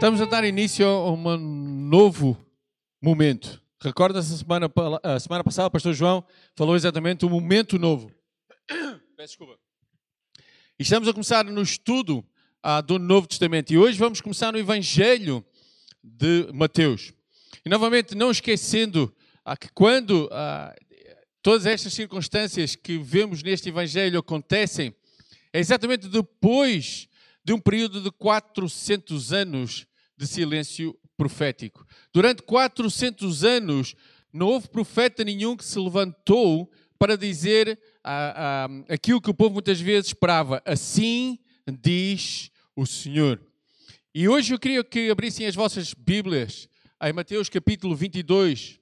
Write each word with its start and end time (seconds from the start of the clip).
Estamos 0.00 0.22
a 0.22 0.24
dar 0.24 0.44
início 0.44 0.86
a 0.86 1.12
um 1.12 1.36
novo 1.36 2.34
momento. 3.02 3.62
Recorda-se 3.78 4.32
a 4.32 4.36
semana, 4.38 4.72
a 5.02 5.20
semana 5.20 5.44
passada, 5.44 5.68
o 5.68 5.70
pastor 5.70 5.92
João 5.92 6.24
falou 6.56 6.74
exatamente 6.74 7.26
um 7.26 7.28
momento 7.28 7.78
novo. 7.78 8.10
Peço 9.14 9.32
desculpa. 9.32 9.58
E 10.78 10.82
estamos 10.82 11.06
a 11.06 11.12
começar 11.12 11.44
no 11.44 11.60
estudo 11.60 12.24
ah, 12.62 12.80
do 12.80 12.98
Novo 12.98 13.26
Testamento. 13.26 13.74
E 13.74 13.76
hoje 13.76 13.98
vamos 13.98 14.22
começar 14.22 14.50
no 14.50 14.58
Evangelho 14.58 15.44
de 16.02 16.48
Mateus. 16.54 17.12
E 17.62 17.68
novamente, 17.68 18.14
não 18.14 18.30
esquecendo 18.30 19.14
ah, 19.44 19.54
que 19.54 19.68
quando 19.68 20.30
ah, 20.32 20.74
todas 21.42 21.66
estas 21.66 21.92
circunstâncias 21.92 22.74
que 22.74 22.96
vemos 22.96 23.42
neste 23.42 23.68
Evangelho 23.68 24.18
acontecem, 24.18 24.94
é 25.52 25.60
exatamente 25.60 26.08
depois 26.08 27.06
de 27.44 27.52
um 27.52 27.60
período 27.60 28.00
de 28.00 28.10
400 28.10 29.34
anos 29.34 29.89
de 30.20 30.26
silêncio 30.26 30.94
profético. 31.16 31.86
Durante 32.12 32.42
400 32.42 33.42
anos, 33.42 33.94
não 34.30 34.48
houve 34.48 34.68
profeta 34.68 35.24
nenhum 35.24 35.56
que 35.56 35.64
se 35.64 35.78
levantou 35.78 36.70
para 36.98 37.16
dizer 37.16 37.80
ah, 38.04 38.66
ah, 38.68 38.92
aquilo 38.92 39.20
que 39.20 39.30
o 39.30 39.34
povo 39.34 39.54
muitas 39.54 39.80
vezes 39.80 40.08
esperava. 40.08 40.62
Assim 40.66 41.38
diz 41.82 42.50
o 42.76 42.84
Senhor. 42.84 43.40
E 44.14 44.28
hoje 44.28 44.52
eu 44.52 44.58
queria 44.58 44.84
que 44.84 45.10
abrissem 45.10 45.46
as 45.46 45.54
vossas 45.54 45.94
Bíblias 45.94 46.68
em 47.02 47.12
Mateus 47.14 47.48
capítulo 47.48 47.96
22. 47.96 48.78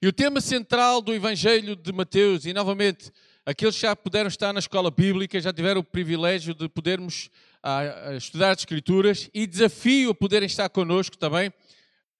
E 0.00 0.06
o 0.06 0.12
tema 0.12 0.40
central 0.40 1.02
do 1.02 1.12
Evangelho 1.12 1.74
de 1.74 1.92
Mateus, 1.92 2.44
e 2.44 2.52
novamente, 2.52 3.10
aqueles 3.44 3.74
que 3.74 3.82
já 3.82 3.96
puderam 3.96 4.28
estar 4.28 4.52
na 4.52 4.60
escola 4.60 4.90
bíblica, 4.90 5.40
já 5.40 5.52
tiveram 5.52 5.80
o 5.80 5.84
privilégio 5.84 6.54
de 6.54 6.68
podermos 6.68 7.28
a, 7.62 8.14
estudar 8.14 8.50
as 8.50 8.58
Escrituras 8.58 9.30
e 9.32 9.46
desafio 9.46 10.10
a 10.10 10.14
poderem 10.14 10.46
estar 10.46 10.68
connosco 10.68 11.16
também. 11.16 11.52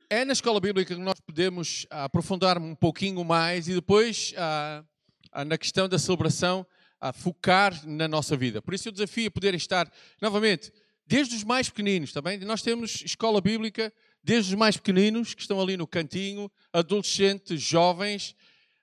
É 0.09 0.25
na 0.25 0.33
escola 0.33 0.61
bíblica 0.61 0.95
que 0.95 1.01
nós 1.01 1.19
podemos 1.21 1.87
aprofundar 1.91 2.59
um 2.59 2.75
pouquinho 2.75 3.25
mais 3.25 3.67
e 3.67 3.75
depois, 3.75 4.35
na 5.47 5.57
questão 5.57 5.89
da 5.89 5.99
celebração, 5.99 6.67
focar 7.15 7.87
na 7.87 8.07
nossa 8.07 8.37
vida. 8.37 8.61
Por 8.61 8.75
isso 8.75 8.89
eu 8.89 8.93
desafio 8.93 9.29
a 9.29 9.31
poderem 9.31 9.57
estar, 9.57 9.91
novamente, 10.21 10.71
desde 11.07 11.35
os 11.35 11.43
mais 11.45 11.69
pequeninos, 11.69 12.13
também. 12.13 12.39
Tá 12.39 12.45
nós 12.45 12.63
temos 12.63 13.03
escola 13.03 13.41
bíblica 13.41 13.93
desde 14.23 14.53
os 14.53 14.59
mais 14.59 14.77
pequeninos, 14.77 15.35
que 15.35 15.41
estão 15.41 15.61
ali 15.61 15.77
no 15.77 15.87
cantinho, 15.87 16.51
adolescentes, 16.73 17.61
jovens, 17.61 18.37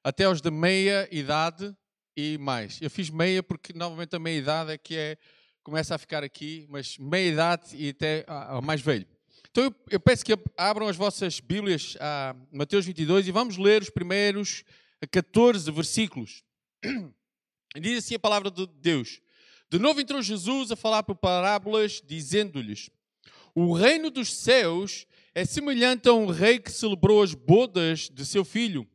até 0.03 0.27
os 0.27 0.41
de 0.41 0.51
meia 0.51 1.07
idade 1.11 1.73
e 2.17 2.37
mais. 2.37 2.81
Eu 2.81 2.89
fiz 2.89 3.09
meia 3.09 3.41
porque, 3.43 3.71
novamente, 3.73 4.15
a 4.15 4.19
meia 4.19 4.37
idade 4.37 4.71
é 4.71 4.77
que 4.77 4.95
é 4.95 5.17
começa 5.63 5.95
a 5.95 5.97
ficar 5.97 6.23
aqui, 6.23 6.65
mas 6.69 6.97
meia 6.97 7.31
idade 7.31 7.75
e 7.75 7.89
até 7.89 8.25
ao 8.27 8.61
mais 8.61 8.81
velho. 8.81 9.07
Então 9.51 9.63
eu, 9.63 9.75
eu 9.91 9.99
peço 9.99 10.23
que 10.23 10.37
abram 10.57 10.87
as 10.87 10.95
vossas 10.95 11.39
Bíblias 11.39 11.97
a 11.99 12.35
Mateus 12.51 12.85
22 12.85 13.27
e 13.27 13.31
vamos 13.31 13.57
ler 13.57 13.81
os 13.81 13.89
primeiros 13.89 14.63
14 15.11 15.71
versículos. 15.71 16.43
Diz 17.79 17.99
assim 17.99 18.15
a 18.15 18.19
palavra 18.19 18.51
de 18.51 18.67
Deus. 18.67 19.21
De 19.69 19.77
novo 19.77 20.01
entrou 20.01 20.21
Jesus 20.21 20.71
a 20.71 20.75
falar 20.75 21.03
por 21.03 21.15
parábolas, 21.15 22.01
dizendo-lhes: 22.05 22.89
O 23.53 23.73
reino 23.73 24.09
dos 24.09 24.33
céus 24.33 25.05
é 25.33 25.45
semelhante 25.45 26.09
a 26.09 26.13
um 26.13 26.27
rei 26.27 26.59
que 26.59 26.71
celebrou 26.71 27.21
as 27.21 27.33
bodas 27.33 28.09
de 28.09 28.25
seu 28.25 28.43
filho. 28.43 28.87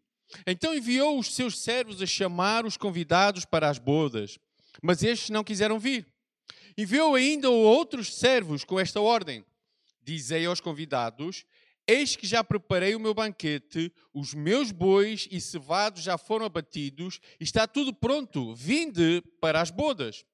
Então 0.47 0.75
enviou 0.75 1.19
os 1.19 1.35
seus 1.35 1.61
servos 1.61 2.03
a 2.03 2.07
chamar 2.07 2.67
os 2.67 2.77
convidados 2.77 3.45
para 3.45 3.69
as 3.69 3.79
bodas, 3.79 4.39
mas 4.83 5.03
estes 5.03 5.31
não 5.31 5.45
quiseram 5.45 5.79
vir. 5.79 6.07
Enviou 6.77 7.15
ainda 7.15 7.49
outros 7.51 8.15
servos 8.15 8.65
com 8.65 8.81
esta 8.81 9.01
ordem: 9.01 9.45
Dizei 10.03 10.45
aos 10.47 10.61
convidados: 10.61 11.45
Eis 11.87 12.17
que 12.17 12.27
já 12.27 12.43
preparei 12.43 12.95
o 12.95 13.01
meu 13.01 13.15
banquete, 13.15 13.93
os 14.13 14.35
meus 14.35 14.73
bois 14.73 15.29
e 15.31 15.41
cevados 15.41 16.03
já 16.03 16.17
foram 16.17 16.47
abatidos, 16.47 17.21
está 17.39 17.67
tudo 17.67 17.93
pronto, 17.93 18.55
vinde 18.55 19.23
para 19.41 19.61
as 19.61 19.71
bodas. 19.71 20.25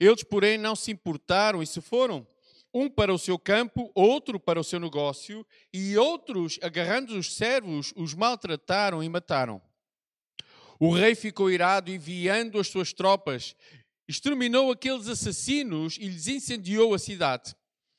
Eles, 0.00 0.22
porém, 0.22 0.58
não 0.58 0.76
se 0.76 0.90
importaram 0.90 1.62
e 1.62 1.66
se 1.66 1.80
foram, 1.80 2.26
um 2.74 2.88
para 2.90 3.14
o 3.14 3.18
seu 3.18 3.38
campo, 3.38 3.90
outro 3.94 4.38
para 4.38 4.60
o 4.60 4.64
seu 4.64 4.78
negócio, 4.78 5.46
e 5.72 5.96
outros, 5.96 6.58
agarrando 6.62 7.16
os 7.16 7.34
servos, 7.34 7.92
os 7.96 8.12
maltrataram 8.12 9.02
e 9.02 9.08
mataram. 9.08 9.62
O 10.78 10.92
rei 10.92 11.14
ficou 11.14 11.50
irado, 11.50 11.90
enviando 11.90 12.58
as 12.58 12.68
suas 12.68 12.92
tropas, 12.92 13.56
exterminou 14.08 14.72
aqueles 14.72 15.06
assassinos 15.06 15.98
e 16.00 16.08
lhes 16.08 16.26
incendiou 16.26 16.94
a 16.94 16.98
cidade. 16.98 17.54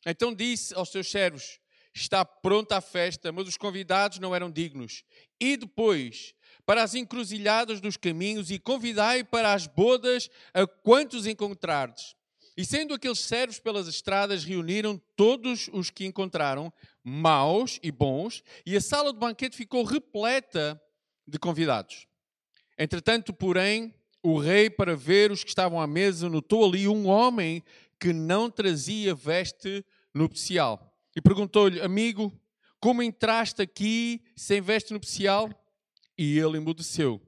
Então 0.06 0.34
disse 0.34 0.74
aos 0.74 0.90
seus 0.90 1.10
servos: 1.10 1.60
Está 1.94 2.26
pronta 2.26 2.78
a 2.78 2.82
festa, 2.82 3.32
mas 3.32 3.48
os 3.48 3.58
convidados 3.58 4.20
não 4.20 4.36
eram 4.36 4.50
dignos. 4.50 5.04
E 5.40 5.56
depois, 5.56 6.34
para 6.66 6.84
as 6.84 6.96
encruzilhadas 6.96 7.80
dos 7.80 7.98
caminhos, 7.98 8.50
e 8.50 8.58
convidai 8.58 9.24
para 9.24 9.54
as 9.54 9.68
bodas 9.68 10.30
a 10.54 10.66
quantos 10.66 11.28
encontrardes. 11.28 12.16
E 12.56 12.66
sendo 12.66 12.94
aqueles 12.94 13.20
servos 13.20 13.60
pelas 13.60 13.88
estradas, 13.88 14.44
reuniram 14.44 15.02
todos 15.16 15.70
os 15.72 15.90
que 15.90 16.06
encontraram, 16.06 16.74
maus 17.04 17.80
e 17.82 17.92
bons, 17.92 18.44
e 18.66 18.76
a 18.76 18.82
sala 18.82 19.14
do 19.14 19.20
banquete 19.20 19.56
ficou 19.56 19.84
repleta 19.84 20.82
de 21.26 21.40
convidados. 21.40 22.06
Entretanto, 22.78 23.34
porém, 23.34 23.94
o 24.22 24.38
rei, 24.38 24.70
para 24.70 24.96
ver 24.96 25.32
os 25.32 25.44
que 25.44 25.50
estavam 25.50 25.80
à 25.80 25.88
mesa, 25.88 26.30
notou 26.30 26.66
ali 26.66 26.88
um 26.88 27.08
homem 27.08 27.64
que 28.00 28.14
não 28.14 28.50
trazia 28.50 29.16
veste 29.16 29.86
nupcial. 30.14 30.94
E 31.16 31.22
perguntou-lhe, 31.22 31.82
amigo, 31.82 32.34
como 32.80 33.04
entraste 33.04 33.62
aqui 33.62 34.22
sem 34.36 34.62
veste 34.62 34.94
nupcial? 34.94 35.50
E 36.18 36.38
ele 36.38 36.58
emudeceu. 36.58 37.22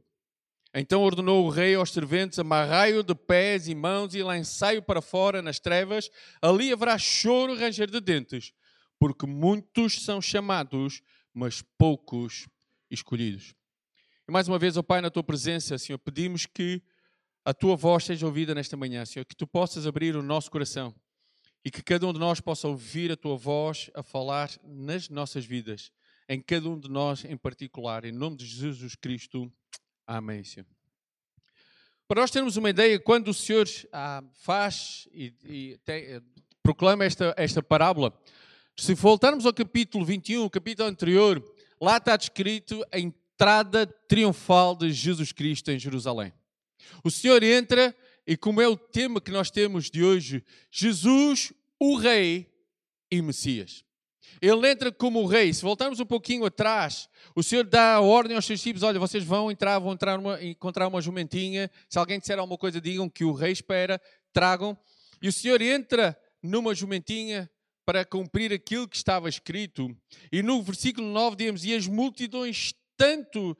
Então 0.73 1.01
ordenou 1.01 1.45
o 1.45 1.49
rei 1.49 1.75
aos 1.75 1.91
serventes: 1.91 2.39
amarrai-o 2.39 3.03
de 3.03 3.13
pés 3.13 3.67
e 3.67 3.75
mãos 3.75 4.15
e 4.15 4.23
lançai-o 4.23 4.81
para 4.81 5.01
fora 5.01 5.41
nas 5.41 5.59
trevas. 5.59 6.09
Ali 6.41 6.71
haverá 6.71 6.97
choro 6.97 7.53
e 7.53 7.59
ranger 7.59 7.89
de 7.89 7.99
dentes, 7.99 8.53
porque 8.97 9.25
muitos 9.25 10.03
são 10.03 10.21
chamados, 10.21 11.01
mas 11.33 11.61
poucos 11.77 12.47
escolhidos. 12.89 13.53
Mais 14.31 14.47
uma 14.47 14.57
vez, 14.57 14.77
ó 14.77 14.79
oh 14.79 14.83
Pai, 14.83 15.01
na 15.01 15.09
tua 15.09 15.21
presença, 15.21 15.77
Senhor, 15.77 15.99
pedimos 15.99 16.45
que 16.45 16.81
a 17.43 17.53
tua 17.53 17.75
voz 17.75 18.05
seja 18.05 18.25
ouvida 18.25 18.55
nesta 18.55 18.77
manhã, 18.77 19.03
Senhor, 19.03 19.25
que 19.25 19.35
tu 19.35 19.45
possas 19.45 19.85
abrir 19.85 20.15
o 20.15 20.23
nosso 20.23 20.49
coração 20.49 20.95
e 21.65 21.69
que 21.69 21.83
cada 21.83 22.07
um 22.07 22.13
de 22.13 22.19
nós 22.19 22.39
possa 22.39 22.65
ouvir 22.65 23.11
a 23.11 23.17
tua 23.17 23.35
voz 23.35 23.91
a 23.93 24.01
falar 24.01 24.49
nas 24.63 25.09
nossas 25.09 25.43
vidas, 25.43 25.91
em 26.29 26.41
cada 26.41 26.69
um 26.69 26.79
de 26.79 26.87
nós 26.87 27.25
em 27.25 27.35
particular, 27.35 28.05
em 28.05 28.13
nome 28.13 28.37
de 28.37 28.45
Jesus 28.45 28.95
Cristo. 28.95 29.51
Amém, 30.07 30.45
Senhor. 30.45 30.65
Para 32.07 32.21
nós 32.21 32.31
termos 32.31 32.55
uma 32.55 32.69
ideia, 32.69 32.97
quando 33.01 33.27
o 33.27 33.33
Senhor 33.33 33.67
ah, 33.91 34.23
faz 34.31 35.09
e, 35.11 35.33
e 35.43 35.77
tem, 35.83 36.21
proclama 36.63 37.03
esta, 37.03 37.33
esta 37.35 37.61
parábola, 37.61 38.17
se 38.77 38.93
voltarmos 38.93 39.45
ao 39.45 39.53
capítulo 39.53 40.05
21, 40.05 40.45
o 40.45 40.49
capítulo 40.49 40.87
anterior, 40.87 41.43
lá 41.81 41.97
está 41.97 42.15
descrito 42.15 42.81
a 42.93 42.97
entrada 43.41 43.87
triunfal 44.07 44.75
de 44.75 44.91
Jesus 44.91 45.31
Cristo 45.31 45.71
em 45.71 45.79
Jerusalém. 45.79 46.31
O 47.03 47.09
Senhor 47.09 47.41
entra 47.41 47.95
e, 48.27 48.37
como 48.37 48.61
é 48.61 48.67
o 48.67 48.77
tema 48.77 49.19
que 49.19 49.31
nós 49.31 49.49
temos 49.49 49.89
de 49.89 50.03
hoje, 50.03 50.43
Jesus, 50.69 51.51
o 51.79 51.95
Rei 51.95 52.47
e 53.09 53.19
Messias. 53.19 53.83
Ele 54.39 54.69
entra 54.69 54.91
como 54.91 55.23
o 55.23 55.25
rei. 55.25 55.51
Se 55.53 55.63
voltarmos 55.63 55.99
um 55.99 56.05
pouquinho 56.05 56.45
atrás, 56.45 57.09
o 57.35 57.41
Senhor 57.41 57.63
dá 57.63 57.95
a 57.95 58.01
ordem 58.01 58.35
aos 58.35 58.45
seus 58.45 58.59
discípulos: 58.59 58.83
olha, 58.83 58.99
vocês 58.99 59.23
vão 59.23 59.49
entrar, 59.49 59.79
vão 59.79 59.93
entrar 59.93 60.19
uma, 60.19 60.43
encontrar 60.43 60.87
uma 60.87 61.01
jumentinha. 61.01 61.69
Se 61.89 61.97
alguém 61.97 62.19
disser 62.19 62.37
alguma 62.37 62.59
coisa, 62.59 62.79
digam 62.79 63.09
que 63.09 63.23
o 63.23 63.33
rei 63.33 63.51
espera, 63.51 63.99
tragam. 64.31 64.77
E 65.19 65.27
o 65.27 65.33
Senhor 65.33 65.59
entra 65.63 66.15
numa 66.43 66.75
jumentinha 66.75 67.49
para 67.85 68.05
cumprir 68.05 68.53
aquilo 68.53 68.87
que 68.87 68.95
estava 68.95 69.27
escrito. 69.27 69.95
E 70.31 70.43
no 70.43 70.61
versículo 70.61 71.07
9 71.07 71.35
dizemos: 71.35 71.65
E 71.65 71.73
as 71.73 71.87
multidões, 71.87 72.73
tanto 73.01 73.57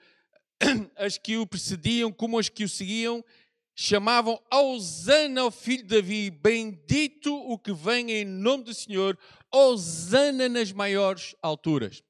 as 0.96 1.18
que 1.18 1.36
o 1.36 1.48
precediam 1.48 2.12
como 2.12 2.38
as 2.38 2.48
que 2.48 2.64
o 2.64 2.70
seguiam, 2.70 3.26
chamavam 3.74 4.40
Osana 4.54 5.42
ao 5.42 5.50
filho 5.50 5.82
de 5.82 5.96
Davi, 5.96 6.30
bendito 6.30 7.34
o 7.34 7.58
que 7.58 7.74
vem 7.74 8.12
em 8.12 8.24
nome 8.24 8.66
do 8.66 8.74
Senhor, 8.74 9.18
Osana 9.52 10.48
nas 10.48 10.72
maiores 10.72 11.36
alturas. 11.42 12.04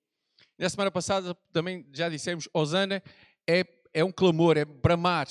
Na 0.59 0.69
semana 0.69 0.91
passada 0.91 1.33
também 1.53 1.87
já 1.93 2.09
dissemos, 2.09 2.49
Osana 2.53 3.01
é, 3.47 3.65
é 3.93 4.03
um 4.03 4.11
clamor, 4.11 4.57
é 4.57 4.65
bramar, 4.65 5.29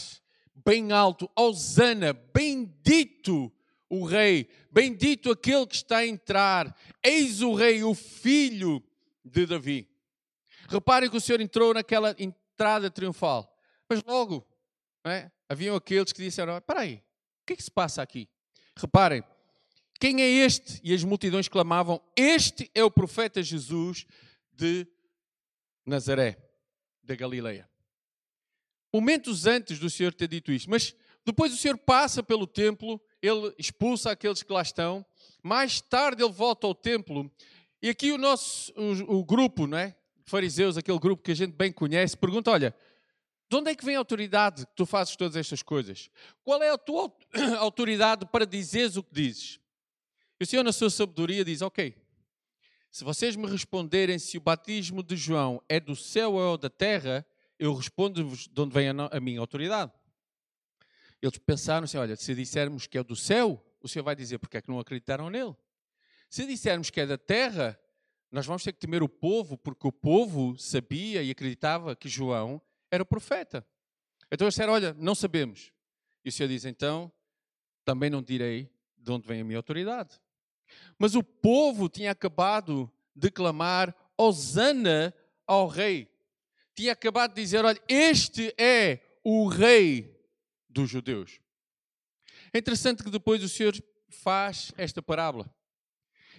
bem 0.55 0.93
alto, 0.93 1.31
Osana, 1.37 2.15
bendito 2.15 3.53
o 3.91 4.07
rei, 4.07 4.49
bendito 4.73 5.31
aquele 5.31 5.67
que 5.67 5.75
está 5.75 5.99
a 5.99 6.07
entrar, 6.07 6.75
eis 7.05 7.43
o 7.43 7.53
rei, 7.53 7.85
o 7.85 7.95
filho 7.95 8.83
de 9.23 9.45
Davi. 9.45 9.90
Reparem 10.71 11.11
que 11.11 11.17
o 11.17 11.21
Senhor 11.21 11.41
entrou 11.41 11.75
naquela 11.75 12.15
entrada 12.17 12.89
triunfal. 12.89 13.53
Mas 13.89 14.03
logo, 14.05 14.47
é? 15.05 15.29
haviam 15.49 15.75
aqueles 15.75 16.13
que 16.13 16.23
disseram: 16.23 16.57
Espera 16.57 16.81
aí, 16.81 17.03
o 17.43 17.47
que 17.47 17.55
é 17.55 17.57
que 17.57 17.63
se 17.63 17.71
passa 17.71 18.01
aqui? 18.01 18.29
Reparem 18.77 19.25
Quem 19.99 20.23
é 20.23 20.29
este? 20.29 20.81
E 20.85 20.95
as 20.95 21.03
multidões 21.03 21.49
clamavam: 21.49 22.01
Este 22.17 22.71
é 22.73 22.85
o 22.85 22.91
profeta 22.91 23.43
Jesus 23.43 24.07
de 24.53 24.87
Nazaré, 25.85 26.39
da 27.03 27.17
Galileia. 27.17 27.69
Momentos 28.95 29.47
antes 29.47 29.81
do 29.81 29.91
Senhor 29.91 30.15
ter 30.15 30.29
dito 30.29 30.53
isto, 30.53 30.71
mas 30.71 30.95
depois 31.27 31.53
o 31.53 31.57
Senhor 31.57 31.79
passa 31.79 32.23
pelo 32.23 32.47
templo, 32.47 33.01
ele 33.21 33.53
expulsa 33.59 34.13
aqueles 34.13 34.43
que 34.43 34.53
lá 34.53 34.63
estão. 34.63 35.05
Mais 35.43 35.81
tarde 35.81 36.23
ele 36.23 36.33
volta 36.33 36.67
ao 36.67 36.75
templo 36.75 37.29
e 37.83 37.89
aqui 37.89 38.13
o 38.13 38.19
nosso 38.19 38.73
o, 38.77 39.19
o 39.19 39.25
grupo, 39.25 39.67
não 39.67 39.79
é? 39.79 39.97
Fariseus, 40.31 40.77
aquele 40.77 40.99
grupo 40.99 41.23
que 41.23 41.33
a 41.33 41.35
gente 41.35 41.53
bem 41.53 41.73
conhece, 41.73 42.17
pergunta: 42.17 42.51
olha, 42.51 42.75
de 43.51 43.57
onde 43.57 43.71
é 43.71 43.75
que 43.75 43.85
vem 43.85 43.97
a 43.97 43.99
autoridade 43.99 44.65
que 44.65 44.77
tu 44.77 44.87
fazes 44.87 45.17
todas 45.17 45.37
estas 45.37 45.63
coisas? 45.63 46.09
Qual 46.45 46.63
é 46.63 46.71
a 46.71 46.79
tua 46.79 47.13
autoridade 47.59 48.25
para 48.27 48.47
dizeres 48.47 48.97
o 48.97 49.03
que 49.03 49.13
dizes? 49.13 49.59
E 50.39 50.45
o 50.45 50.47
Senhor, 50.47 50.63
na 50.63 50.73
sua 50.73 50.89
sabedoria, 50.89 51.45
diz: 51.45 51.61
Ok, 51.61 51.97
se 52.91 53.03
vocês 53.03 53.35
me 53.35 53.47
responderem 53.49 54.19
se 54.19 54.39
o 54.39 54.41
batismo 54.41 55.03
de 55.03 55.17
João 55.17 55.63
é 55.69 55.81
do 55.81 55.97
céu 55.97 56.35
ou 56.35 56.57
da 56.57 56.71
terra, 56.71 57.27
eu 57.59 57.75
respondo-vos 57.75 58.47
de 58.47 58.61
onde 58.61 58.73
vem 58.73 58.89
a, 58.89 59.21
minha 59.21 59.41
autoridade. 59.41 59.93
Eles 61.23 61.39
pensaram 61.39 61.85
assim: 61.85 61.99
olha, 61.99 62.15
se 62.17 62.35
dissermos 62.35 62.87
que 62.87 62.99
é 62.99 63.03
do 63.03 63.17
céu, 63.17 63.61
o 63.81 63.89
Senhor 63.89 64.05
vai 64.05 64.15
dizer 64.15 64.39
porque 64.39 64.57
é 64.57 64.63
que 64.63 64.69
não 64.69 64.79
acreditaram 64.79 65.31
nele. 65.31 65.57
Se 66.29 66.47
dissermos 66.47 66.91
que 66.91 67.01
é 67.01 67.07
da 67.07 67.19
terra, 67.19 67.80
nós 68.31 68.47
vamos 68.47 68.63
ter 68.63 68.73
que 68.73 68.79
temer 68.79 69.03
o 69.03 69.09
povo, 69.09 69.59
porque 69.59 69.87
o 69.87 69.93
povo 69.93 70.57
sabia 70.59 71.23
e 71.23 71.31
acreditava 71.31 71.97
que 71.97 72.09
João 72.09 72.63
era 72.91 73.03
o 73.03 73.07
profeta. 73.07 73.67
Então 74.31 74.47
eles 74.47 74.55
disseram: 74.55 74.73
Olha, 74.73 74.95
não 74.95 75.15
sabemos. 75.15 75.73
E 76.25 76.29
o 76.29 76.33
Senhor 76.33 76.49
diz: 76.49 76.65
Então, 76.65 77.11
também 77.85 78.09
não 78.09 78.23
direi 78.23 78.71
de 78.97 79.11
onde 79.11 79.27
vem 79.27 79.41
a 79.41 79.45
minha 79.45 79.59
autoridade. 79.59 80.21
Mas 80.99 81.15
o 81.15 81.23
povo 81.23 81.89
tinha 81.89 82.13
acabado 82.13 82.91
de 83.15 83.31
clamar 83.31 83.95
Osana 84.17 85.13
ao 85.47 85.67
rei. 85.67 86.09
Tinha 86.75 86.93
acabado 86.93 87.35
de 87.35 87.43
dizer: 87.43 87.65
Olha, 87.65 87.81
este 87.89 88.55
é 88.57 89.01
o 89.25 89.49
rei 89.49 90.17
dos 90.69 90.89
judeus. 90.89 91.41
É 92.53 92.59
interessante 92.59 93.03
que 93.03 93.11
depois 93.11 93.43
o 93.43 93.49
Senhor 93.49 93.75
faz 94.09 94.73
esta 94.77 95.03
parábola. 95.03 95.53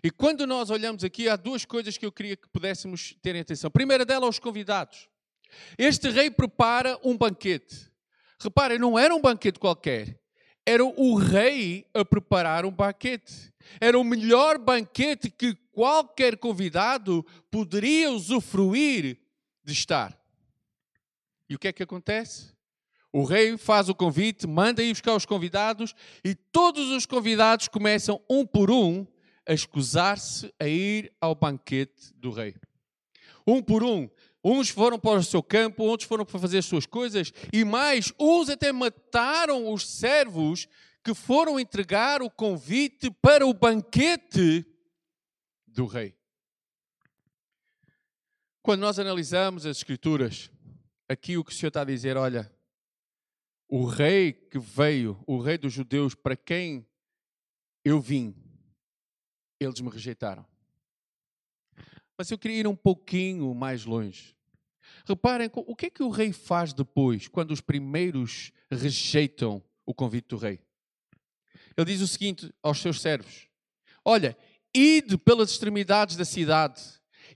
E 0.03 0.09
quando 0.09 0.48
nós 0.48 0.69
olhamos 0.69 1.03
aqui, 1.03 1.30
há 1.30 1.36
duas 1.36 1.63
coisas 1.63 1.98
que 1.98 2.06
eu 2.06 2.12
queria 2.12 2.36
que 2.36 2.50
pudéssemos 2.50 3.15
ter 3.21 3.36
em 3.36 3.42
atenção. 3.42 3.69
Primeira 3.69 4.03
dela, 4.03 4.27
os 4.27 4.39
convidados. 4.39 5.07
Este 5.77 6.09
rei 6.09 6.31
prepara 6.31 7.00
um 7.03 7.15
banquete. 7.15 7.92
Reparem, 8.39 8.80
não 8.80 8.98
era 8.98 9.13
um 9.13 9.21
banquete 9.21 9.59
qualquer. 9.59 10.19
Era 10.65 10.83
o 10.83 11.15
rei 11.15 11.86
a 11.94 12.03
preparar 12.03 12.65
um 12.65 12.71
banquete. 12.71 13.53
Era 13.80 14.00
o 14.00 14.03
melhor 14.03 14.57
banquete 14.57 15.30
que 15.30 15.56
qualquer 15.71 16.38
convidado 16.38 17.25
poderia 17.51 18.12
usufruir 18.12 19.19
de 19.63 19.74
estar. 19.74 20.19
E 21.47 21.56
o 21.56 21.59
que 21.59 21.68
é 21.68 21.74
que 21.74 21.83
acontece? 21.83 22.51
O 23.13 23.24
rei 23.24 23.57
faz 23.57 23.89
o 23.89 23.95
convite, 23.95 24.47
manda 24.47 24.81
ir 24.81 24.94
buscar 24.94 25.15
os 25.15 25.25
convidados 25.25 25.94
e 26.24 26.33
todos 26.33 26.89
os 26.89 27.06
convidados 27.06 27.68
começam, 27.68 28.21
um 28.30 28.45
por 28.45 28.71
um, 28.71 29.06
a 29.48 29.54
escusar-se 29.54 30.54
a 30.60 30.68
ir 30.68 31.12
ao 31.20 31.36
banquete 31.36 32.14
do 32.16 32.32
rei. 32.32 32.56
Um 33.46 33.62
por 33.62 33.84
um. 33.84 34.10
Uns 34.44 34.70
foram 34.70 34.98
para 34.98 35.20
o 35.20 35.24
seu 35.24 35.44
campo, 35.44 35.84
outros 35.84 36.08
foram 36.08 36.26
para 36.26 36.40
fazer 36.40 36.60
as 36.60 36.66
suas 36.66 36.86
coisas, 36.86 37.32
e 37.54 37.64
mais, 37.64 38.12
uns 38.20 38.50
até 38.50 38.72
mataram 38.72 39.72
os 39.72 39.88
servos 39.88 40.68
que 41.04 41.14
foram 41.14 41.60
entregar 41.60 42.22
o 42.22 42.30
convite 42.30 43.12
para 43.22 43.46
o 43.46 43.54
banquete 43.54 44.66
do 45.68 45.86
rei. 45.86 46.16
Quando 48.64 48.82
nós 48.82 49.00
analisamos 49.00 49.66
as 49.66 49.78
Escrituras, 49.78 50.52
aqui 51.10 51.38
o 51.38 51.44
que 51.44 51.52
o 51.52 51.56
Senhor 51.56 51.70
está 51.70 51.82
a 51.82 51.86
dizer, 51.86 52.18
olha, 52.18 52.52
o 53.68 53.86
rei 53.86 54.34
que 54.34 54.60
veio, 54.60 55.24
o 55.26 55.40
rei 55.40 55.58
dos 55.58 55.74
judeus, 55.74 56.14
para 56.14 56.36
quem 56.36 56.86
eu 57.84 58.00
vim, 58.00 58.36
eles 59.63 59.80
me 59.80 59.90
rejeitaram. 59.90 60.46
Mas 62.18 62.30
eu 62.30 62.38
queria 62.38 62.60
ir 62.60 62.68
um 62.68 62.75
pouquinho 62.75 63.54
mais 63.54 63.86
longe. 63.86 64.36
Reparem 65.06 65.50
o 65.54 65.75
que 65.75 65.88
é 65.88 65.90
que 65.90 66.04
o 66.04 66.10
rei 66.10 66.31
faz 66.31 66.74
depois, 66.74 67.28
quando 67.28 67.52
os 67.52 67.62
primeiros 67.62 68.52
rejeitam 68.69 69.63
o 69.86 69.94
convite 69.94 70.28
do 70.28 70.38
rei. 70.38 70.60
Ele 71.75 71.86
diz 71.86 72.02
o 72.02 72.08
seguinte 72.08 72.54
aos 72.62 72.80
seus 72.80 73.02
servos: 73.02 73.48
Olha, 74.04 74.38
ide 74.74 75.18
pelas 75.18 75.52
extremidades 75.52 76.16
da 76.16 76.25
cidade, 76.25 76.81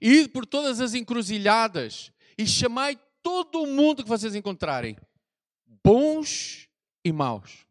ide 0.02 0.30
por 0.30 0.46
todas 0.46 0.80
as 0.80 0.94
encruzilhadas 0.94 2.12
e 2.38 2.46
chamai 2.46 3.00
todo 3.24 3.64
o 3.64 3.68
mundo 3.68 4.04
que 4.04 4.10
vocês 4.10 4.36
encontrarem, 4.36 4.98
bons 5.84 6.70
e 7.04 7.12
maus. 7.12 7.65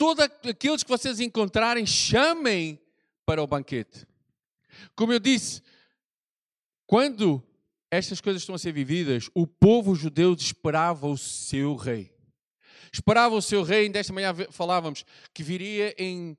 Todos 0.00 0.24
aqueles 0.48 0.82
que 0.82 0.88
vocês 0.88 1.20
encontrarem, 1.20 1.84
chamem 1.84 2.80
para 3.26 3.42
o 3.42 3.46
banquete. 3.46 4.06
Como 4.96 5.12
eu 5.12 5.18
disse, 5.20 5.60
quando 6.86 7.42
estas 7.90 8.18
coisas 8.18 8.40
estão 8.40 8.54
a 8.54 8.58
ser 8.58 8.72
vividas, 8.72 9.28
o 9.34 9.46
povo 9.46 9.94
judeu 9.94 10.32
esperava 10.32 11.06
o 11.06 11.18
seu 11.18 11.76
rei. 11.76 12.16
Esperava 12.90 13.34
o 13.34 13.42
seu 13.42 13.62
rei, 13.62 13.90
desta 13.90 14.10
manhã 14.10 14.34
falávamos, 14.50 15.04
que 15.34 15.42
viria 15.42 15.94
em 15.98 16.34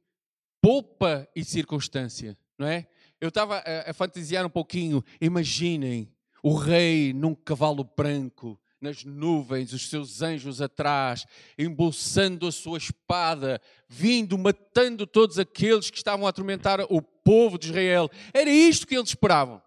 polpa 0.59 1.29
e 1.35 1.45
circunstância, 1.45 2.35
não 2.57 2.65
é? 2.65 2.87
Eu 3.21 3.29
estava 3.29 3.59
a, 3.59 3.91
a 3.91 3.93
fantasiar 3.93 4.43
um 4.43 4.49
pouquinho, 4.49 5.05
imaginem 5.21 6.11
o 6.41 6.55
rei 6.55 7.13
num 7.13 7.35
cavalo 7.35 7.83
branco, 7.83 8.59
nas 8.81 9.05
nuvens, 9.05 9.71
os 9.71 9.87
seus 9.87 10.23
anjos 10.23 10.59
atrás, 10.59 11.27
embolsando 11.55 12.47
a 12.47 12.51
sua 12.51 12.79
espada, 12.79 13.61
vindo, 13.87 14.37
matando 14.39 15.05
todos 15.05 15.37
aqueles 15.37 15.91
que 15.91 15.97
estavam 15.97 16.25
a 16.25 16.29
atormentar 16.31 16.81
o 16.89 16.99
povo 16.99 17.59
de 17.59 17.67
Israel. 17.67 18.09
Era 18.33 18.49
isto 18.49 18.87
que 18.87 18.95
eles 18.95 19.09
esperavam. 19.09 19.61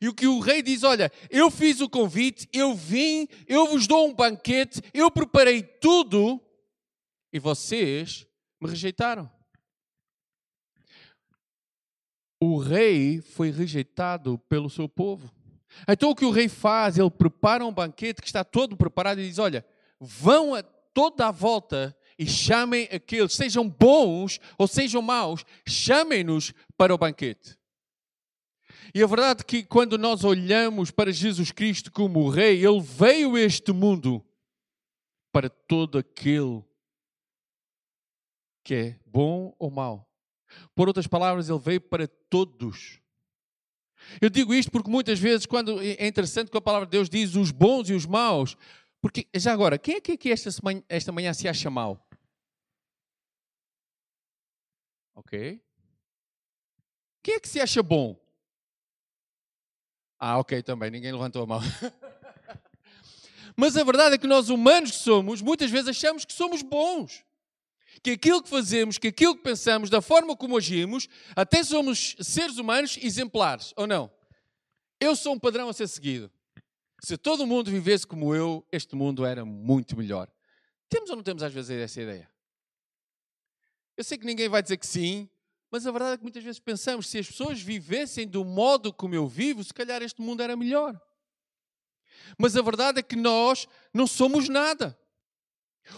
E 0.00 0.08
o 0.08 0.14
que 0.14 0.26
o 0.26 0.38
rei 0.38 0.62
diz: 0.62 0.84
Olha, 0.84 1.10
eu 1.28 1.50
fiz 1.50 1.80
o 1.80 1.88
convite, 1.88 2.48
eu 2.52 2.74
vim, 2.74 3.26
eu 3.48 3.66
vos 3.66 3.88
dou 3.88 4.08
um 4.08 4.14
banquete, 4.14 4.80
eu 4.94 5.10
preparei 5.10 5.62
tudo 5.62 6.40
e 7.32 7.40
vocês 7.40 8.26
me 8.60 8.68
rejeitaram. 8.68 9.30
O 12.40 12.58
rei 12.58 13.20
foi 13.20 13.50
rejeitado 13.50 14.38
pelo 14.48 14.70
seu 14.70 14.88
povo. 14.88 15.32
Então 15.88 16.10
o 16.10 16.14
que 16.14 16.24
o 16.24 16.30
rei 16.30 16.48
faz? 16.48 16.98
Ele 16.98 17.10
prepara 17.10 17.64
um 17.64 17.72
banquete 17.72 18.20
que 18.20 18.26
está 18.26 18.44
todo 18.44 18.76
preparado 18.76 19.20
e 19.20 19.28
diz: 19.28 19.38
Olha, 19.38 19.64
vão 20.00 20.54
a 20.54 20.62
toda 20.62 21.28
a 21.28 21.30
volta 21.30 21.96
e 22.18 22.26
chamem 22.26 22.88
aqueles, 22.92 23.34
sejam 23.34 23.68
bons 23.68 24.38
ou 24.58 24.66
sejam 24.68 25.02
maus, 25.02 25.44
chamem-nos 25.66 26.52
para 26.76 26.94
o 26.94 26.98
banquete. 26.98 27.58
E 28.94 29.02
a 29.02 29.06
verdade 29.06 29.40
é 29.40 29.44
que 29.44 29.64
quando 29.64 29.96
nós 29.96 30.22
olhamos 30.22 30.90
para 30.90 31.10
Jesus 31.10 31.50
Cristo 31.50 31.90
como 31.90 32.20
o 32.20 32.28
Rei, 32.28 32.64
Ele 32.64 32.80
veio 32.80 33.36
a 33.36 33.40
este 33.40 33.72
mundo 33.72 34.24
para 35.32 35.48
todo 35.48 35.96
aquele 35.96 36.62
que 38.62 38.74
é 38.74 39.00
bom 39.06 39.54
ou 39.58 39.70
mau. 39.70 40.08
Por 40.74 40.88
outras 40.88 41.06
palavras, 41.06 41.48
Ele 41.48 41.58
veio 41.58 41.80
para 41.80 42.06
todos. 42.06 43.00
Eu 44.20 44.30
digo 44.30 44.54
isto 44.54 44.70
porque 44.70 44.90
muitas 44.90 45.18
vezes, 45.18 45.46
quando 45.46 45.80
é 45.80 46.06
interessante 46.06 46.50
que 46.50 46.56
a 46.56 46.60
palavra 46.60 46.86
de 46.86 46.92
Deus 46.92 47.08
diz 47.08 47.34
os 47.34 47.50
bons 47.50 47.88
e 47.88 47.94
os 47.94 48.06
maus, 48.06 48.56
porque 49.00 49.26
já 49.34 49.52
agora, 49.52 49.78
quem 49.78 49.96
é 49.96 50.00
que 50.00 50.12
aqui 50.12 50.30
esta, 50.30 50.50
manhã, 50.62 50.82
esta 50.88 51.10
manhã 51.10 51.32
se 51.32 51.48
acha 51.48 51.68
mau? 51.68 52.06
Ok? 55.14 55.60
Quem 57.22 57.34
é 57.34 57.40
que 57.40 57.48
se 57.48 57.60
acha 57.60 57.82
bom? 57.82 58.18
Ah, 60.18 60.38
ok, 60.38 60.62
também, 60.62 60.90
ninguém 60.90 61.12
levantou 61.12 61.42
a 61.42 61.46
mão. 61.46 61.60
Mas 63.56 63.76
a 63.76 63.84
verdade 63.84 64.14
é 64.14 64.18
que 64.18 64.26
nós, 64.26 64.48
humanos 64.48 64.92
que 64.92 64.96
somos, 64.98 65.42
muitas 65.42 65.70
vezes 65.70 65.88
achamos 65.88 66.24
que 66.24 66.32
somos 66.32 66.62
bons. 66.62 67.24
Que 68.00 68.12
aquilo 68.12 68.42
que 68.42 68.48
fazemos, 68.48 68.98
que 68.98 69.08
aquilo 69.08 69.36
que 69.36 69.42
pensamos, 69.42 69.90
da 69.90 70.00
forma 70.00 70.36
como 70.36 70.56
agimos, 70.56 71.08
até 71.34 71.62
somos 71.64 72.16
seres 72.20 72.58
humanos 72.58 72.98
exemplares, 73.02 73.72
ou 73.76 73.86
não? 73.86 74.10
Eu 75.00 75.16
sou 75.16 75.34
um 75.34 75.38
padrão 75.38 75.68
a 75.68 75.72
ser 75.72 75.88
seguido. 75.88 76.30
Se 77.04 77.16
todo 77.16 77.46
mundo 77.46 77.70
vivesse 77.70 78.06
como 78.06 78.34
eu, 78.34 78.64
este 78.70 78.94
mundo 78.94 79.26
era 79.26 79.44
muito 79.44 79.96
melhor. 79.96 80.30
Temos 80.88 81.10
ou 81.10 81.16
não 81.16 81.22
temos 81.22 81.42
às 81.42 81.52
vezes 81.52 81.70
essa 81.70 82.00
ideia? 82.00 82.30
Eu 83.96 84.04
sei 84.04 84.16
que 84.16 84.24
ninguém 84.24 84.48
vai 84.48 84.62
dizer 84.62 84.76
que 84.76 84.86
sim, 84.86 85.28
mas 85.70 85.86
a 85.86 85.90
verdade 85.90 86.14
é 86.14 86.16
que 86.18 86.22
muitas 86.22 86.44
vezes 86.44 86.60
pensamos, 86.60 87.08
se 87.08 87.18
as 87.18 87.26
pessoas 87.26 87.60
vivessem 87.60 88.28
do 88.28 88.44
modo 88.44 88.92
como 88.92 89.14
eu 89.14 89.26
vivo, 89.26 89.64
se 89.64 89.72
calhar 89.72 90.02
este 90.02 90.20
mundo 90.20 90.42
era 90.42 90.54
melhor. 90.54 91.00
Mas 92.38 92.56
a 92.56 92.62
verdade 92.62 93.00
é 93.00 93.02
que 93.02 93.16
nós 93.16 93.66
não 93.92 94.06
somos 94.06 94.48
nada. 94.48 94.98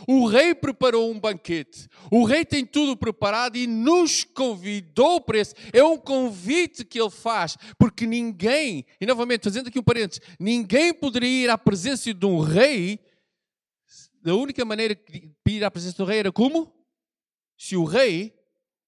O 0.09 0.27
rei 0.27 0.55
preparou 0.55 1.11
um 1.11 1.19
banquete. 1.19 1.89
O 2.11 2.25
rei 2.25 2.45
tem 2.45 2.65
tudo 2.65 2.97
preparado 2.97 3.57
e 3.57 3.67
nos 3.67 4.25
convidou 4.25 5.21
para 5.21 5.39
esse. 5.39 5.55
É 5.73 5.83
um 5.85 5.99
convite 5.99 6.85
que 6.85 7.01
ele 7.01 7.11
faz, 7.11 7.57
porque 7.79 8.07
ninguém, 8.07 8.87
e 9.01 9.07
novamente 9.07 9.45
fazendo 9.45 9.69
aqui 9.69 9.79
um 9.79 9.83
parênteses, 9.83 10.23
ninguém 10.39 10.93
poderia 10.93 11.45
ir 11.45 11.51
à 11.51 11.59
presença 11.59 12.13
de 12.13 12.27
um 12.27 12.41
rei. 12.41 12.99
Da 14.23 14.35
única 14.35 14.65
maneira 14.65 14.95
de 14.95 15.33
ir 15.47 15.65
à 15.65 15.71
presença 15.71 15.97
do 15.99 16.05
rei 16.05 16.21
era 16.21 16.33
como? 16.33 16.73
Se 17.59 17.77
o 17.77 17.85
rei 17.85 18.35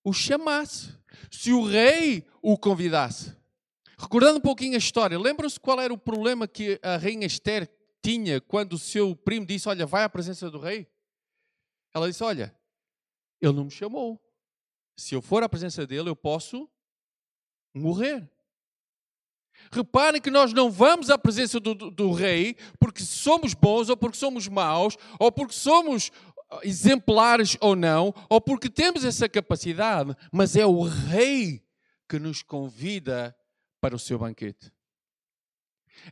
o 0.03 0.13
chamasse, 0.13 0.95
se 1.31 1.53
o 1.53 1.65
rei 1.65 2.25
o 2.41 2.57
convidasse. 2.57 3.37
Recordando 3.99 4.39
um 4.39 4.43
pouquinho 4.43 4.75
a 4.75 4.79
história, 4.79 5.19
lembram-se 5.19 5.59
qual 5.59 5.81
era 5.81 5.93
o 5.93 5.99
problema 5.99 6.47
que 6.47 6.79
a 6.83 6.97
rainha 6.97 7.27
Esther 7.27 7.69
tinha 8.07 8.41
quando 8.41 8.75
o 8.75 8.79
seu 8.79 9.17
primo 9.17 9.45
disse: 9.45 9.69
Olha, 9.69 9.85
vai 9.85 10.05
à 10.05 10.09
presença 10.09 10.49
do 10.49 10.61
rei? 10.61 10.87
Ela 11.93 12.09
disse: 12.09 12.23
Olha, 12.23 12.57
ele 13.41 13.53
não 13.53 13.65
me 13.65 13.71
chamou. 13.71 14.23
Se 14.97 15.15
eu 15.15 15.21
for 15.21 15.43
à 15.43 15.49
presença 15.49 15.85
dele, 15.85 16.09
eu 16.09 16.15
posso 16.15 16.71
morrer. 17.75 18.31
Reparem 19.73 20.21
que 20.21 20.31
nós 20.31 20.53
não 20.53 20.71
vamos 20.71 21.11
à 21.11 21.19
presença 21.19 21.59
do, 21.59 21.75
do, 21.75 21.91
do, 21.91 22.13
rei 22.13 22.57
porque 22.79 23.03
somos 23.03 23.55
bons 23.55 23.89
ou 23.89 23.97
porque 23.97 24.17
somos 24.17 24.47
maus, 24.47 24.97
ou 25.19 25.33
porque 25.33 25.55
somos 25.55 26.13
ah, 26.51 26.61
exemplares 26.63 27.57
ou 27.61 27.75
não, 27.75 28.15
ou 28.29 28.41
porque 28.41 28.69
temos 28.69 29.05
essa 29.05 29.29
capacidade, 29.29 30.15
mas 30.31 30.57
é 30.57 30.67
o 30.67 30.83
rei 30.83 31.65
que 32.09 32.19
nos 32.19 32.43
convida 32.43 33.35
para 33.81 33.97
o 33.97 33.99
seu 33.99 34.19
banquete. 34.19 34.76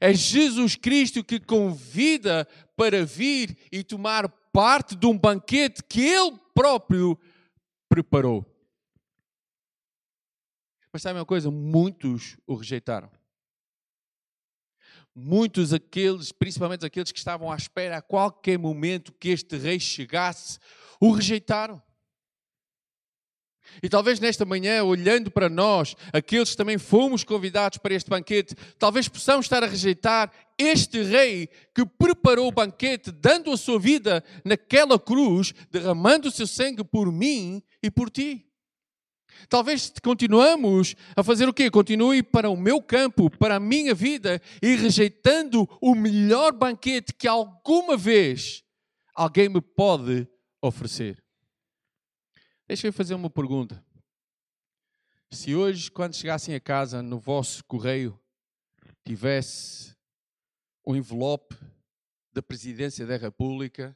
É 0.01 0.13
Jesus 0.13 0.77
Cristo 0.77 1.25
que 1.25 1.39
convida 1.39 2.47
para 2.77 3.05
vir 3.05 3.57
e 3.71 3.83
tomar 3.83 4.29
parte 4.53 4.95
de 4.95 5.07
um 5.07 5.19
banquete 5.19 5.83
que 5.83 6.01
ele 6.01 6.39
próprio 6.55 7.19
preparou. 7.89 8.45
Mas 10.93 11.03
sabe 11.03 11.19
uma 11.19 11.27
coisa? 11.27 11.51
Muitos 11.51 12.37
o 12.47 12.55
rejeitaram. 12.55 13.11
Muitos 15.15 15.73
aqueles, 15.73 16.33
principalmente 16.33 16.85
aqueles 16.85 17.13
que 17.13 17.19
estavam 17.19 17.51
à 17.51 17.57
espera 17.57 17.99
a 17.99 18.03
qualquer 18.03 18.59
momento 18.59 19.13
que 19.13 19.29
este 19.29 19.57
rei 19.57 19.79
chegasse, 19.79 20.59
o 21.01 21.13
rejeitaram. 21.13 21.83
E 23.83 23.89
talvez 23.89 24.21
nesta 24.21 24.45
manhã, 24.45 24.83
olhando 24.85 25.31
para 25.31 25.49
nós, 25.49 25.95
aqueles 26.13 26.51
que 26.51 26.57
também 26.57 26.79
fomos 26.79 27.25
convidados 27.25 27.79
para 27.79 27.95
este 27.95 28.11
banquete, 28.11 28.55
talvez 28.79 29.09
possamos 29.09 29.47
estar 29.47 29.63
a 29.63 29.67
rejeitar 29.67 30.31
este 30.59 31.03
rei 31.03 31.49
que 31.75 31.85
preparou 31.85 32.49
o 32.49 32.53
banquete, 32.53 33.11
dando 33.11 33.51
a 33.51 33.57
sua 33.57 33.79
vida 33.79 34.23
naquela 34.45 34.99
cruz, 34.99 35.53
derramando 35.71 36.29
o 36.29 36.31
seu 36.31 36.47
sangue 36.47 36.85
por 36.85 37.11
mim 37.11 37.63
e 37.83 37.91
por 37.91 38.11
ti. 38.11 38.47
Talvez 39.49 39.93
continuamos 40.03 40.95
a 41.17 41.23
fazer 41.23 41.49
o 41.49 41.53
quê? 41.53 41.71
Continue 41.71 42.23
para 42.23 42.49
o 42.49 42.57
meu 42.57 42.81
campo, 42.81 43.31
para 43.31 43.57
a 43.57 43.61
minha 43.61 43.95
vida 43.95 44.41
e 44.63 44.77
rejeitando 44.77 45.69
o 45.81 45.95
melhor 45.95 46.53
banquete 46.53 47.13
que 47.13 47.29
alguma 47.29 47.97
vez 47.97 48.63
alguém 49.15 49.49
me 49.49 49.61
pode 49.61 50.27
oferecer. 50.63 51.24
Deixa 52.67 52.87
eu 52.87 52.93
fazer 52.95 53.15
uma 53.15 53.29
pergunta. 53.29 53.85
Se 55.31 55.55
hoje, 55.55 55.91
quando 55.91 56.17
chegassem 56.17 56.55
a 56.55 56.61
casa, 56.61 57.03
no 57.03 57.19
vosso 57.19 57.63
correio, 57.65 58.19
tivesse 59.05 59.95
um 60.87 60.97
envelope 60.97 61.55
da 62.33 62.43
Presidência 62.43 63.07
da 63.07 63.19
República 63.19 63.95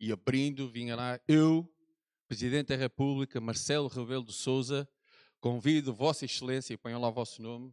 e 0.00 0.10
abrindo, 0.10 0.68
vinha 0.68 0.96
lá, 0.96 1.20
eu, 1.28 1.72
Presidente 2.26 2.68
da 2.68 2.76
República, 2.76 3.40
Marcelo 3.40 3.86
Rebelo 3.86 4.24
de 4.24 4.32
Souza, 4.32 4.88
convido 5.40 5.94
Vossa 5.94 6.24
Excelência, 6.24 6.74
e 6.74 6.76
ponham 6.76 7.00
lá 7.00 7.08
o 7.08 7.12
vosso 7.12 7.40
nome, 7.40 7.72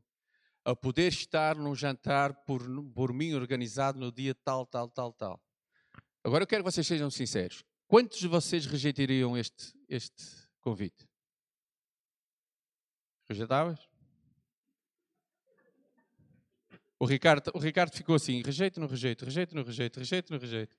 a 0.64 0.76
poder 0.76 1.08
estar 1.08 1.56
num 1.56 1.74
jantar 1.74 2.46
por, 2.46 2.62
por 2.94 3.12
mim 3.12 3.34
organizado 3.34 4.00
no 4.00 4.12
dia 4.12 4.36
tal, 4.36 4.68
tal, 4.68 4.88
tal, 4.88 5.12
tal. 5.14 5.42
Agora 6.24 6.44
eu 6.44 6.48
quero 6.48 6.64
que 6.64 6.72
vocês 6.72 6.86
sejam 6.86 7.10
sinceros. 7.10 7.64
Quantos 7.92 8.20
de 8.20 8.28
vocês 8.30 8.66
rejeitariam 8.66 9.38
este, 9.38 9.74
este 9.90 10.24
convite? 10.62 11.06
Rejeitavas? 13.28 13.86
O 16.98 17.06
Ricardo, 17.06 17.52
o 17.54 17.60
Ricardo 17.60 17.92
ficou 17.92 18.16
assim: 18.16 18.42
rejeito, 18.44 18.80
não 18.80 18.88
rejeito, 18.88 19.26
rejeito, 19.26 19.54
não 19.54 19.64
rejeito, 19.66 20.00
rejeito, 20.00 20.32
não 20.32 20.40
rejeito. 20.40 20.74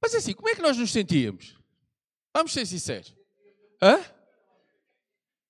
Mas 0.00 0.14
assim, 0.14 0.32
como 0.32 0.48
é 0.48 0.54
que 0.54 0.62
nós 0.62 0.78
nos 0.78 0.90
sentíamos? 0.90 1.54
Vamos 2.32 2.54
ser 2.54 2.64
sinceros. 2.64 3.14
Hã? 3.82 4.02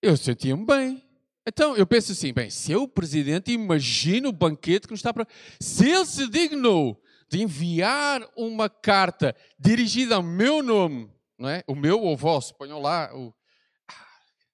Eu 0.01 0.17
sentia-me 0.17 0.65
bem. 0.65 1.01
Então, 1.47 1.77
eu 1.77 1.87
penso 1.87 2.11
assim, 2.11 2.33
bem, 2.33 2.49
se 2.49 2.73
eu, 2.73 2.85
presidente, 2.85 3.53
imagino 3.53 4.27
o 4.27 4.33
banquete 4.33 4.87
que 4.87 4.91
nos 4.91 4.99
está 4.99 5.13
para... 5.13 5.25
Se 5.57 5.89
ele 5.89 6.05
se 6.05 6.27
dignou 6.27 7.01
de 7.35 7.41
enviar 7.41 8.25
uma 8.37 8.69
carta 8.69 9.35
dirigida 9.59 10.15
ao 10.15 10.23
meu 10.23 10.63
nome, 10.63 11.11
não 11.37 11.49
é? 11.49 11.63
O 11.67 11.75
meu 11.75 11.99
ou 11.99 12.13
o 12.13 12.17
vosso, 12.17 12.55
ponham 12.55 12.79
lá. 12.81 13.13
O... 13.13 13.33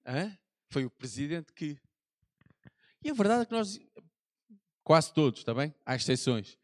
Ah, 0.03 0.31
foi 0.67 0.83
o 0.83 0.89
presidente 0.89 1.53
que. 1.53 1.77
E 3.03 3.11
a 3.11 3.13
verdade 3.13 3.43
é 3.43 3.45
que 3.45 3.51
nós, 3.51 3.79
quase 4.83 5.13
todos, 5.13 5.41
está 5.41 5.53
bem? 5.53 5.71
Há 5.85 5.95
exceções, 5.95 6.57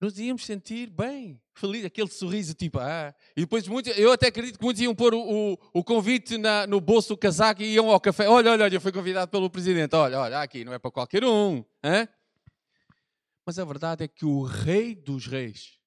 nos 0.00 0.18
íamos 0.18 0.44
sentir 0.44 0.90
bem, 0.90 1.40
feliz, 1.54 1.84
aquele 1.84 2.08
sorriso 2.08 2.52
tipo, 2.54 2.80
ah. 2.80 3.14
E 3.36 3.42
depois 3.42 3.68
muitos, 3.68 3.96
eu 3.96 4.10
até 4.10 4.26
acredito 4.26 4.58
que 4.58 4.64
muitos 4.64 4.82
iam 4.82 4.94
pôr 4.94 5.14
o, 5.14 5.20
o, 5.20 5.58
o 5.72 5.84
convite 5.84 6.36
na, 6.36 6.66
no 6.66 6.80
bolso 6.80 7.10
do 7.10 7.16
casaco 7.16 7.62
e 7.62 7.74
iam 7.74 7.90
ao 7.90 8.00
café. 8.00 8.28
Olha, 8.28 8.50
olha, 8.50 8.64
olha, 8.64 8.74
eu 8.74 8.80
fui 8.80 8.90
convidado 8.90 9.30
pelo 9.30 9.48
presidente. 9.48 9.94
Olha, 9.94 10.18
olha, 10.18 10.40
aqui 10.40 10.64
não 10.64 10.72
é 10.72 10.80
para 10.80 10.90
qualquer 10.90 11.24
um. 11.24 11.64
Hein? 11.84 12.08
Mas 13.48 13.58
a 13.58 13.64
verdade 13.64 14.04
é 14.04 14.08
que 14.08 14.26
o 14.26 14.42
Rei 14.42 14.94
dos 14.94 15.26
Reis 15.26 15.78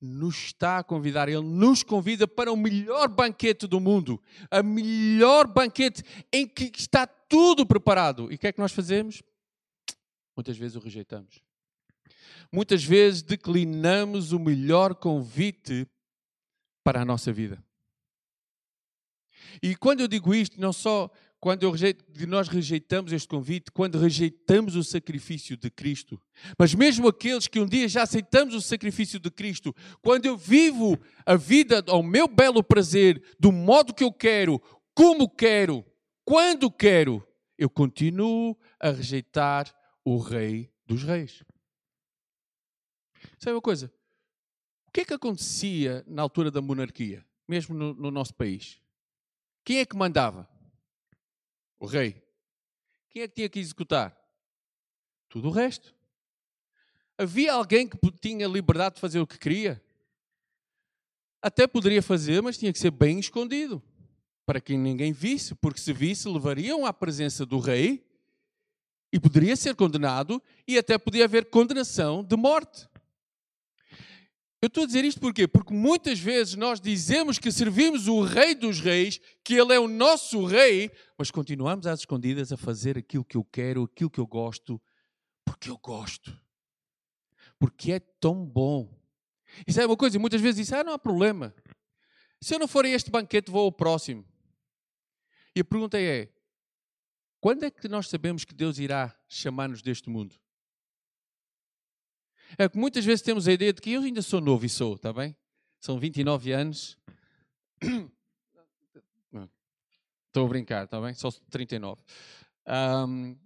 nos 0.00 0.34
está 0.46 0.78
a 0.78 0.82
convidar, 0.82 1.28
Ele 1.28 1.40
nos 1.40 1.84
convida 1.84 2.26
para 2.26 2.50
o 2.50 2.56
melhor 2.56 3.06
banquete 3.06 3.64
do 3.68 3.78
mundo, 3.78 4.20
a 4.50 4.60
melhor 4.60 5.46
banquete 5.46 6.02
em 6.32 6.48
que 6.48 6.64
está 6.76 7.06
tudo 7.06 7.64
preparado. 7.64 8.32
E 8.32 8.34
o 8.34 8.38
que 8.38 8.48
é 8.48 8.52
que 8.52 8.58
nós 8.58 8.72
fazemos? 8.72 9.22
Muitas 10.34 10.58
vezes 10.58 10.76
o 10.76 10.80
rejeitamos. 10.80 11.40
Muitas 12.50 12.82
vezes 12.82 13.22
declinamos 13.22 14.32
o 14.32 14.40
melhor 14.40 14.96
convite 14.96 15.86
para 16.82 17.02
a 17.02 17.04
nossa 17.04 17.32
vida. 17.32 17.64
E 19.62 19.76
quando 19.76 20.00
eu 20.00 20.08
digo 20.08 20.34
isto, 20.34 20.60
não 20.60 20.72
só 20.72 21.08
quando 21.40 21.70
rejeito, 21.70 22.04
nós 22.26 22.48
rejeitamos 22.48 23.12
este 23.12 23.28
convite, 23.28 23.70
quando 23.70 23.98
rejeitamos 23.98 24.74
o 24.74 24.82
sacrifício 24.82 25.56
de 25.56 25.70
Cristo. 25.70 26.20
Mas 26.58 26.74
mesmo 26.74 27.06
aqueles 27.06 27.46
que 27.46 27.60
um 27.60 27.66
dia 27.66 27.88
já 27.88 28.02
aceitamos 28.02 28.54
o 28.54 28.60
sacrifício 28.60 29.20
de 29.20 29.30
Cristo, 29.30 29.74
quando 30.02 30.26
eu 30.26 30.36
vivo 30.36 30.98
a 31.24 31.36
vida 31.36 31.84
ao 31.86 32.02
meu 32.02 32.26
belo 32.26 32.62
prazer, 32.62 33.22
do 33.38 33.52
modo 33.52 33.94
que 33.94 34.02
eu 34.02 34.12
quero, 34.12 34.60
como 34.94 35.28
quero, 35.28 35.84
quando 36.24 36.70
quero, 36.70 37.24
eu 37.56 37.70
continuo 37.70 38.58
a 38.80 38.90
rejeitar 38.90 39.72
o 40.04 40.18
Rei 40.18 40.72
dos 40.86 41.04
Reis. 41.04 41.44
Sabe 43.38 43.54
uma 43.54 43.62
coisa? 43.62 43.92
O 44.88 44.90
que 44.90 45.02
é 45.02 45.04
que 45.04 45.14
acontecia 45.14 46.02
na 46.06 46.22
altura 46.22 46.50
da 46.50 46.60
monarquia, 46.60 47.24
mesmo 47.46 47.76
no, 47.76 47.94
no 47.94 48.10
nosso 48.10 48.34
país? 48.34 48.80
Quem 49.64 49.78
é 49.78 49.86
que 49.86 49.96
mandava? 49.96 50.48
O 51.78 51.86
rei. 51.86 52.22
Quem 53.10 53.22
é 53.22 53.28
que 53.28 53.34
tinha 53.34 53.48
que 53.48 53.58
executar? 53.58 54.16
Tudo 55.28 55.48
o 55.48 55.50
resto. 55.52 55.94
Havia 57.16 57.52
alguém 57.52 57.88
que 57.88 57.98
tinha 58.12 58.46
liberdade 58.46 58.96
de 58.96 59.00
fazer 59.00 59.20
o 59.20 59.26
que 59.26 59.38
queria? 59.38 59.82
Até 61.42 61.66
poderia 61.66 62.02
fazer, 62.02 62.42
mas 62.42 62.58
tinha 62.58 62.72
que 62.72 62.78
ser 62.78 62.90
bem 62.90 63.18
escondido, 63.18 63.82
para 64.44 64.60
que 64.60 64.76
ninguém 64.76 65.12
visse, 65.12 65.54
porque 65.54 65.80
se 65.80 65.92
visse, 65.92 66.28
levariam 66.28 66.86
à 66.86 66.92
presença 66.92 67.44
do 67.44 67.58
rei 67.58 68.04
e 69.12 69.18
poderia 69.18 69.56
ser 69.56 69.74
condenado 69.74 70.42
e 70.66 70.78
até 70.78 70.98
podia 70.98 71.24
haver 71.24 71.46
condenação 71.46 72.22
de 72.22 72.36
morte. 72.36 72.88
Eu 74.60 74.66
estou 74.66 74.82
a 74.82 74.86
dizer 74.86 75.04
isto 75.04 75.20
porquê? 75.20 75.46
Porque 75.46 75.72
muitas 75.72 76.18
vezes 76.18 76.56
nós 76.56 76.80
dizemos 76.80 77.38
que 77.38 77.52
servimos 77.52 78.08
o 78.08 78.22
Rei 78.22 78.56
dos 78.56 78.80
Reis, 78.80 79.20
que 79.44 79.54
Ele 79.54 79.72
é 79.72 79.78
o 79.78 79.86
nosso 79.86 80.44
Rei, 80.44 80.90
mas 81.16 81.30
continuamos 81.30 81.86
às 81.86 82.00
escondidas 82.00 82.50
a 82.50 82.56
fazer 82.56 82.98
aquilo 82.98 83.24
que 83.24 83.36
eu 83.36 83.44
quero, 83.44 83.84
aquilo 83.84 84.10
que 84.10 84.18
eu 84.18 84.26
gosto, 84.26 84.80
porque 85.44 85.70
eu 85.70 85.78
gosto. 85.78 86.36
Porque 87.56 87.92
é 87.92 88.00
tão 88.00 88.44
bom. 88.44 88.92
Isso 89.64 89.80
é 89.80 89.86
uma 89.86 89.96
coisa, 89.96 90.18
muitas 90.18 90.40
vezes 90.40 90.56
diz, 90.56 90.72
ah, 90.72 90.82
não 90.82 90.92
há 90.92 90.98
problema. 90.98 91.54
Se 92.40 92.52
eu 92.52 92.58
não 92.58 92.66
for 92.66 92.84
a 92.84 92.88
este 92.88 93.12
banquete, 93.12 93.52
vou 93.52 93.64
ao 93.64 93.72
próximo. 93.72 94.26
E 95.54 95.60
a 95.60 95.64
pergunta 95.64 96.00
é, 96.00 96.32
quando 97.40 97.62
é 97.62 97.70
que 97.70 97.88
nós 97.88 98.08
sabemos 98.08 98.44
que 98.44 98.54
Deus 98.54 98.78
irá 98.78 99.16
chamar-nos 99.28 99.82
deste 99.82 100.10
mundo? 100.10 100.34
É 102.56 102.68
que 102.68 102.78
muitas 102.78 103.04
vezes 103.04 103.22
temos 103.22 103.46
a 103.48 103.52
ideia 103.52 103.72
de 103.72 103.80
que 103.80 103.92
eu 103.92 104.02
ainda 104.02 104.22
sou 104.22 104.40
novo 104.40 104.64
e 104.64 104.68
sou, 104.68 104.94
está 104.94 105.12
bem? 105.12 105.36
São 105.80 105.98
29 105.98 106.52
anos. 106.52 106.96
Estou 110.26 110.44
a 110.44 110.48
brincar, 110.48 110.84
está 110.84 111.00
bem? 111.00 111.14
Só 111.14 111.30
39. 111.50 112.00
Um, 112.66 113.36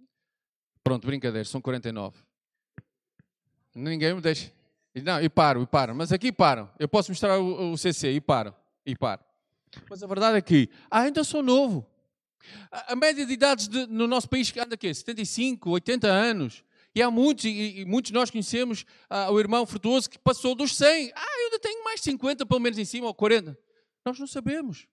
pronto, 0.83 1.07
brincadeira, 1.07 1.45
são 1.45 1.61
49. 1.61 2.17
Ninguém 3.73 4.13
me 4.13 4.21
deixa. 4.21 4.51
Não, 5.01 5.21
e 5.21 5.29
paro, 5.29 5.63
e 5.63 5.65
paro. 5.65 5.95
Mas 5.95 6.11
aqui 6.11 6.31
param. 6.31 6.69
Eu 6.77 6.87
posso 6.87 7.09
mostrar 7.09 7.39
o, 7.39 7.71
o 7.71 7.77
CC 7.77 8.11
e 8.11 8.21
paro. 8.21 8.53
E 8.85 8.95
paro. 8.95 9.21
Mas 9.89 10.03
a 10.03 10.07
verdade 10.07 10.37
é 10.37 10.41
que 10.41 10.69
ah, 10.91 11.01
ainda 11.01 11.23
sou 11.23 11.41
novo. 11.41 11.85
A, 12.69 12.93
a 12.93 12.95
média 12.95 13.25
de 13.25 13.33
idades 13.33 13.67
de, 13.67 13.87
no 13.87 14.07
nosso 14.07 14.29
país 14.29 14.53
anda 14.57 14.75
aqui, 14.75 14.93
75, 14.93 15.69
80 15.71 16.07
anos. 16.07 16.63
E 16.95 17.01
há 17.01 17.09
muitos, 17.09 17.45
e, 17.45 17.81
e 17.81 17.85
muitos 17.85 18.11
nós 18.11 18.29
conhecemos 18.29 18.85
ah, 19.09 19.31
o 19.31 19.39
irmão 19.39 19.65
Frutuoso 19.65 20.09
que 20.09 20.19
passou 20.19 20.53
dos 20.53 20.75
100. 20.75 21.11
Ah, 21.15 21.25
eu 21.39 21.45
ainda 21.45 21.59
tenho 21.59 21.83
mais 21.83 22.01
50 22.01 22.45
pelo 22.45 22.59
menos 22.59 22.77
em 22.77 22.85
cima, 22.85 23.07
ou 23.07 23.13
40. 23.13 23.57
Nós 24.05 24.19
não 24.19 24.27
sabemos. 24.27 24.87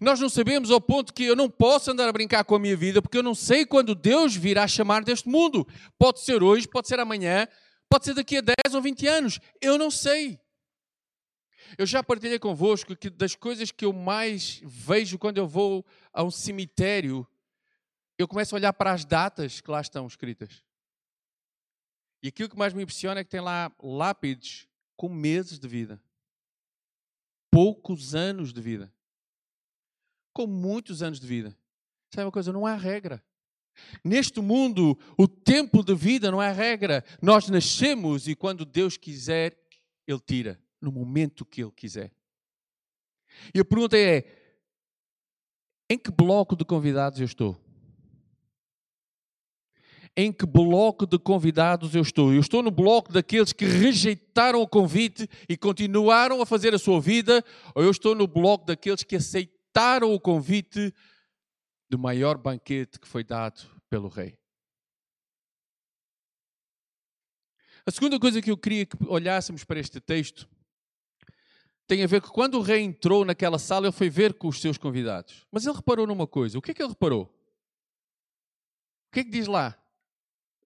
Nós 0.00 0.18
não 0.18 0.28
sabemos 0.28 0.70
ao 0.70 0.80
ponto 0.80 1.14
que 1.14 1.24
eu 1.24 1.36
não 1.36 1.48
posso 1.48 1.90
andar 1.90 2.08
a 2.08 2.12
brincar 2.12 2.44
com 2.44 2.56
a 2.56 2.58
minha 2.58 2.76
vida, 2.76 3.00
porque 3.00 3.16
eu 3.16 3.22
não 3.22 3.34
sei 3.34 3.64
quando 3.64 3.94
Deus 3.94 4.34
virá 4.34 4.66
chamar 4.66 5.04
deste 5.04 5.28
mundo. 5.28 5.66
Pode 5.96 6.20
ser 6.20 6.42
hoje, 6.42 6.66
pode 6.66 6.88
ser 6.88 6.98
amanhã, 6.98 7.46
pode 7.88 8.04
ser 8.04 8.14
daqui 8.14 8.38
a 8.38 8.40
10 8.40 8.74
ou 8.74 8.82
20 8.82 9.06
anos. 9.06 9.40
Eu 9.60 9.78
não 9.78 9.90
sei. 9.90 10.40
Eu 11.76 11.86
já 11.86 12.02
partilhei 12.02 12.38
convosco 12.38 12.96
que 12.96 13.10
das 13.10 13.34
coisas 13.34 13.70
que 13.70 13.84
eu 13.84 13.92
mais 13.92 14.60
vejo 14.64 15.18
quando 15.18 15.38
eu 15.38 15.46
vou 15.46 15.84
a 16.12 16.24
um 16.24 16.30
cemitério 16.30 17.26
eu 18.18 18.26
começo 18.26 18.54
a 18.54 18.58
olhar 18.58 18.72
para 18.72 18.92
as 18.92 19.04
datas 19.04 19.60
que 19.60 19.70
lá 19.70 19.80
estão 19.80 20.06
escritas. 20.06 20.62
E 22.20 22.28
aquilo 22.28 22.48
que 22.48 22.58
mais 22.58 22.74
me 22.74 22.82
impressiona 22.82 23.20
é 23.20 23.24
que 23.24 23.30
tem 23.30 23.40
lá 23.40 23.72
lápides 23.80 24.66
com 24.96 25.08
meses 25.08 25.60
de 25.60 25.68
vida, 25.68 26.02
poucos 27.48 28.16
anos 28.16 28.52
de 28.52 28.60
vida, 28.60 28.92
com 30.32 30.48
muitos 30.48 31.00
anos 31.00 31.20
de 31.20 31.26
vida. 31.28 31.56
Sabe 32.12 32.24
uma 32.24 32.32
coisa? 32.32 32.52
Não 32.52 32.66
há 32.66 32.74
regra. 32.74 33.24
Neste 34.02 34.40
mundo, 34.40 34.98
o 35.16 35.28
tempo 35.28 35.84
de 35.84 35.94
vida 35.94 36.32
não 36.32 36.42
é 36.42 36.50
regra. 36.50 37.04
Nós 37.22 37.48
nascemos 37.48 38.26
e 38.26 38.34
quando 38.34 38.64
Deus 38.64 38.96
quiser, 38.96 39.56
Ele 40.04 40.18
tira, 40.18 40.60
no 40.80 40.90
momento 40.90 41.44
que 41.44 41.62
Ele 41.62 41.70
quiser. 41.70 42.12
E 43.54 43.60
a 43.60 43.64
pergunta 43.64 43.96
é: 43.96 44.24
em 45.88 45.96
que 45.96 46.10
bloco 46.10 46.56
de 46.56 46.64
convidados 46.64 47.20
eu 47.20 47.26
estou? 47.26 47.67
Em 50.20 50.32
que 50.32 50.44
bloco 50.44 51.06
de 51.06 51.16
convidados 51.16 51.94
eu 51.94 52.02
estou. 52.02 52.34
Eu 52.34 52.40
estou 52.40 52.60
no 52.60 52.72
bloco 52.72 53.12
daqueles 53.12 53.52
que 53.52 53.64
rejeitaram 53.64 54.60
o 54.60 54.66
convite 54.66 55.28
e 55.48 55.56
continuaram 55.56 56.42
a 56.42 56.46
fazer 56.46 56.74
a 56.74 56.78
sua 56.78 57.00
vida, 57.00 57.44
ou 57.72 57.84
eu 57.84 57.90
estou 57.92 58.16
no 58.16 58.26
bloco 58.26 58.66
daqueles 58.66 59.04
que 59.04 59.14
aceitaram 59.14 60.12
o 60.12 60.18
convite 60.18 60.92
do 61.88 61.96
maior 61.96 62.36
banquete 62.36 62.98
que 62.98 63.06
foi 63.06 63.22
dado 63.22 63.60
pelo 63.88 64.08
rei. 64.08 64.36
A 67.86 67.90
segunda 67.92 68.18
coisa 68.18 68.42
que 68.42 68.50
eu 68.50 68.58
queria 68.58 68.86
que 68.86 68.96
olhássemos 69.06 69.62
para 69.62 69.78
este 69.78 70.00
texto 70.00 70.48
tem 71.86 72.02
a 72.02 72.08
ver 72.08 72.22
com 72.22 72.30
quando 72.30 72.58
o 72.58 72.60
rei 72.60 72.82
entrou 72.82 73.24
naquela 73.24 73.56
sala, 73.56 73.86
ele 73.86 73.92
foi 73.92 74.10
ver 74.10 74.34
com 74.34 74.48
os 74.48 74.60
seus 74.60 74.76
convidados. 74.76 75.46
Mas 75.52 75.64
ele 75.64 75.76
reparou 75.76 76.08
numa 76.08 76.26
coisa. 76.26 76.58
O 76.58 76.60
que 76.60 76.72
é 76.72 76.74
que 76.74 76.82
ele 76.82 76.88
reparou? 76.88 77.22
O 77.22 79.12
que 79.12 79.20
é 79.20 79.24
que 79.24 79.30
diz 79.30 79.46
lá? 79.46 79.77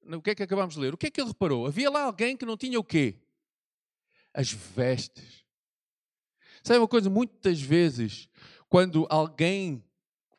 O 0.07 0.23
que 0.23 0.31
é 0.31 0.35
que 0.35 0.43
acabamos 0.43 0.75
de 0.75 0.81
ler? 0.81 0.95
O 0.95 0.97
que 0.97 1.07
é 1.07 1.11
que 1.11 1.21
ele 1.21 1.29
reparou? 1.29 1.67
Havia 1.67 1.91
lá 1.91 2.03
alguém 2.03 2.37
que 2.37 2.47
não 2.47 2.57
tinha 2.57 2.79
o 2.79 2.85
quê? 2.85 3.17
As 4.35 4.51
vestes. 4.51 5.45
Sabe 6.63 6.79
uma 6.79 6.89
coisa? 6.89 7.11
Muitas 7.11 7.61
vezes, 7.61 8.29
quando 8.69 9.07
alguém 9.11 9.85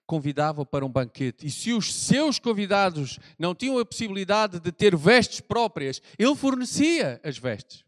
convidava 0.05 0.65
para 0.65 0.85
um 0.85 0.89
banquete, 0.89 1.47
e 1.47 1.51
se 1.51 1.73
os 1.73 1.93
seus 1.93 2.39
convidados 2.39 3.19
não 3.37 3.55
tinham 3.55 3.79
a 3.79 3.85
possibilidade 3.85 4.59
de 4.59 4.71
ter 4.71 4.95
vestes 4.95 5.39
próprias, 5.39 6.01
ele 6.17 6.35
fornecia 6.35 7.19
as 7.23 7.37
vestes. 7.37 7.83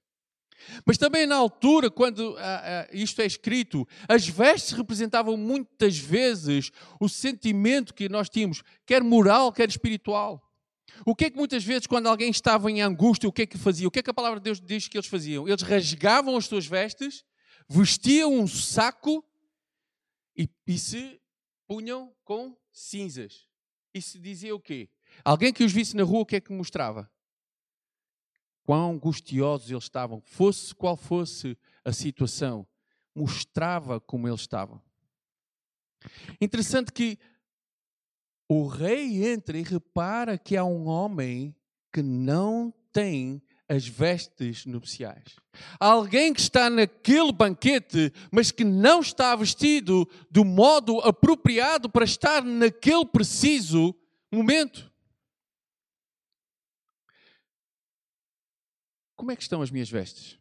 Mas 0.85 0.97
também 0.97 1.25
na 1.25 1.35
altura, 1.35 1.91
quando 1.91 2.35
ah, 2.37 2.61
ah, 2.63 2.87
isto 2.91 3.21
é 3.21 3.25
escrito, 3.25 3.87
as 4.07 4.27
vestes 4.27 4.71
representavam 4.71 5.37
muitas 5.37 5.97
vezes 5.97 6.71
o 6.99 7.07
sentimento 7.07 7.93
que 7.93 8.09
nós 8.09 8.29
tínhamos, 8.29 8.63
quer 8.85 9.03
moral, 9.03 9.51
quer 9.51 9.69
espiritual. 9.69 10.44
O 11.03 11.15
que 11.15 11.25
é 11.25 11.29
que 11.29 11.37
muitas 11.37 11.63
vezes, 11.63 11.87
quando 11.87 12.07
alguém 12.07 12.29
estava 12.29 12.69
em 12.69 12.81
angústia, 12.81 13.27
o 13.27 13.31
que 13.31 13.41
é 13.41 13.45
que 13.45 13.57
fazia? 13.57 13.87
O 13.87 13.91
que 13.91 13.99
é 13.99 14.03
que 14.03 14.09
a 14.09 14.13
palavra 14.13 14.39
de 14.39 14.43
Deus 14.43 14.61
diz 14.61 14.87
que 14.87 14.97
eles 14.97 15.07
faziam? 15.07 15.47
Eles 15.47 15.61
rasgavam 15.61 16.37
as 16.37 16.45
suas 16.45 16.65
vestes, 16.65 17.25
vestiam 17.67 18.33
um 18.33 18.47
saco 18.47 19.25
e, 20.37 20.49
e 20.67 20.77
se 20.77 21.19
punham 21.67 22.13
com 22.23 22.55
cinzas. 22.71 23.47
E 23.93 24.01
se 24.01 24.19
dizia 24.19 24.55
o 24.55 24.59
quê? 24.59 24.89
Alguém 25.23 25.51
que 25.51 25.63
os 25.63 25.71
visse 25.71 25.95
na 25.95 26.03
rua, 26.03 26.21
o 26.21 26.25
que 26.25 26.35
é 26.35 26.41
que 26.41 26.51
mostrava? 26.51 27.09
Quão 28.63 28.91
angustiosos 28.91 29.69
eles 29.69 29.83
estavam, 29.83 30.21
fosse 30.21 30.73
qual 30.73 30.97
fosse 30.97 31.57
a 31.83 31.91
situação, 31.91 32.67
mostrava 33.13 33.99
como 33.99 34.27
eles 34.27 34.41
estavam. 34.41 34.81
Interessante 36.41 36.91
que 36.91 37.17
o 38.47 38.67
rei 38.67 39.25
entra 39.27 39.57
e 39.57 39.63
repara 39.63 40.37
que 40.37 40.55
há 40.55 40.63
um 40.63 40.87
homem 40.87 41.55
que 41.91 42.01
não 42.01 42.73
tem 42.91 43.41
as 43.67 43.87
vestes 43.87 44.65
nupciais. 44.65 45.35
Alguém 45.79 46.33
que 46.33 46.39
está 46.39 46.69
naquele 46.69 47.31
banquete, 47.31 48.13
mas 48.31 48.51
que 48.51 48.63
não 48.63 48.99
está 48.99 49.35
vestido 49.35 50.07
do 50.29 50.45
modo 50.45 50.99
apropriado 50.99 51.89
para 51.89 52.05
estar 52.05 52.43
naquele 52.43 53.05
preciso 53.05 53.95
momento. 54.31 54.91
Como 59.15 59.31
é 59.31 59.35
que 59.35 59.41
estão 59.41 59.61
as 59.61 59.71
minhas 59.71 59.89
vestes? 59.89 60.37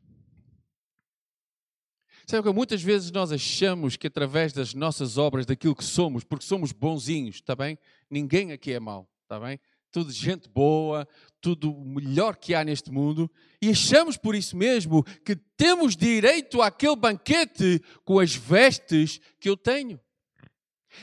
Sabe 2.26 2.48
que 2.48 2.54
muitas 2.54 2.82
vezes 2.82 3.10
nós 3.10 3.30
achamos 3.32 3.96
que 3.96 4.06
através 4.06 4.52
das 4.52 4.72
nossas 4.72 5.18
obras, 5.18 5.44
daquilo 5.44 5.76
que 5.76 5.84
somos, 5.84 6.24
porque 6.24 6.44
somos 6.44 6.72
bonzinhos, 6.72 7.36
está 7.36 7.54
bem? 7.54 7.78
Ninguém 8.08 8.52
aqui 8.52 8.72
é 8.72 8.80
mau, 8.80 9.08
está 9.22 9.38
bem? 9.38 9.60
Tudo 9.92 10.10
gente 10.10 10.48
boa, 10.48 11.06
tudo 11.40 11.70
o 11.70 11.84
melhor 11.84 12.36
que 12.36 12.54
há 12.54 12.64
neste 12.64 12.90
mundo, 12.90 13.30
e 13.60 13.68
achamos 13.68 14.16
por 14.16 14.34
isso 14.34 14.56
mesmo 14.56 15.04
que 15.24 15.36
temos 15.36 15.94
direito 15.94 16.62
àquele 16.62 16.96
banquete 16.96 17.82
com 18.04 18.18
as 18.18 18.34
vestes 18.34 19.20
que 19.38 19.48
eu 19.48 19.56
tenho. 19.56 20.00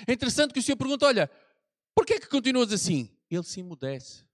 É 0.08 0.14
interessante 0.14 0.54
que 0.54 0.60
o 0.60 0.64
Senhor 0.64 0.78
pergunta: 0.78 1.06
olha, 1.06 1.30
por 1.94 2.06
que 2.06 2.14
é 2.14 2.20
que 2.20 2.28
continuas 2.28 2.74
assim? 2.74 3.10
Ele 3.30 3.44
se 3.44 3.60
emudece. 3.60 4.26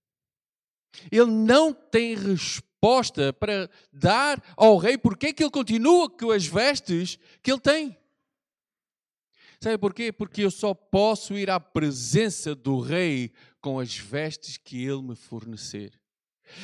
Ele 1.11 1.31
não 1.31 1.73
tem 1.73 2.15
resposta 2.15 3.33
para 3.33 3.69
dar 3.91 4.41
ao 4.55 4.77
rei 4.77 4.97
porque 4.97 5.27
é 5.27 5.33
que 5.33 5.43
ele 5.43 5.51
continua 5.51 6.09
com 6.09 6.31
as 6.31 6.45
vestes 6.45 7.17
que 7.41 7.51
ele 7.51 7.59
tem. 7.59 7.97
Sabe 9.59 9.77
porquê? 9.77 10.11
Porque 10.11 10.43
eu 10.43 10.51
só 10.51 10.73
posso 10.73 11.35
ir 11.35 11.49
à 11.49 11.59
presença 11.59 12.53
do 12.53 12.79
rei 12.79 13.31
com 13.59 13.79
as 13.79 13.97
vestes 13.97 14.57
que 14.57 14.83
ele 14.83 15.01
me 15.01 15.15
fornecer. 15.15 15.91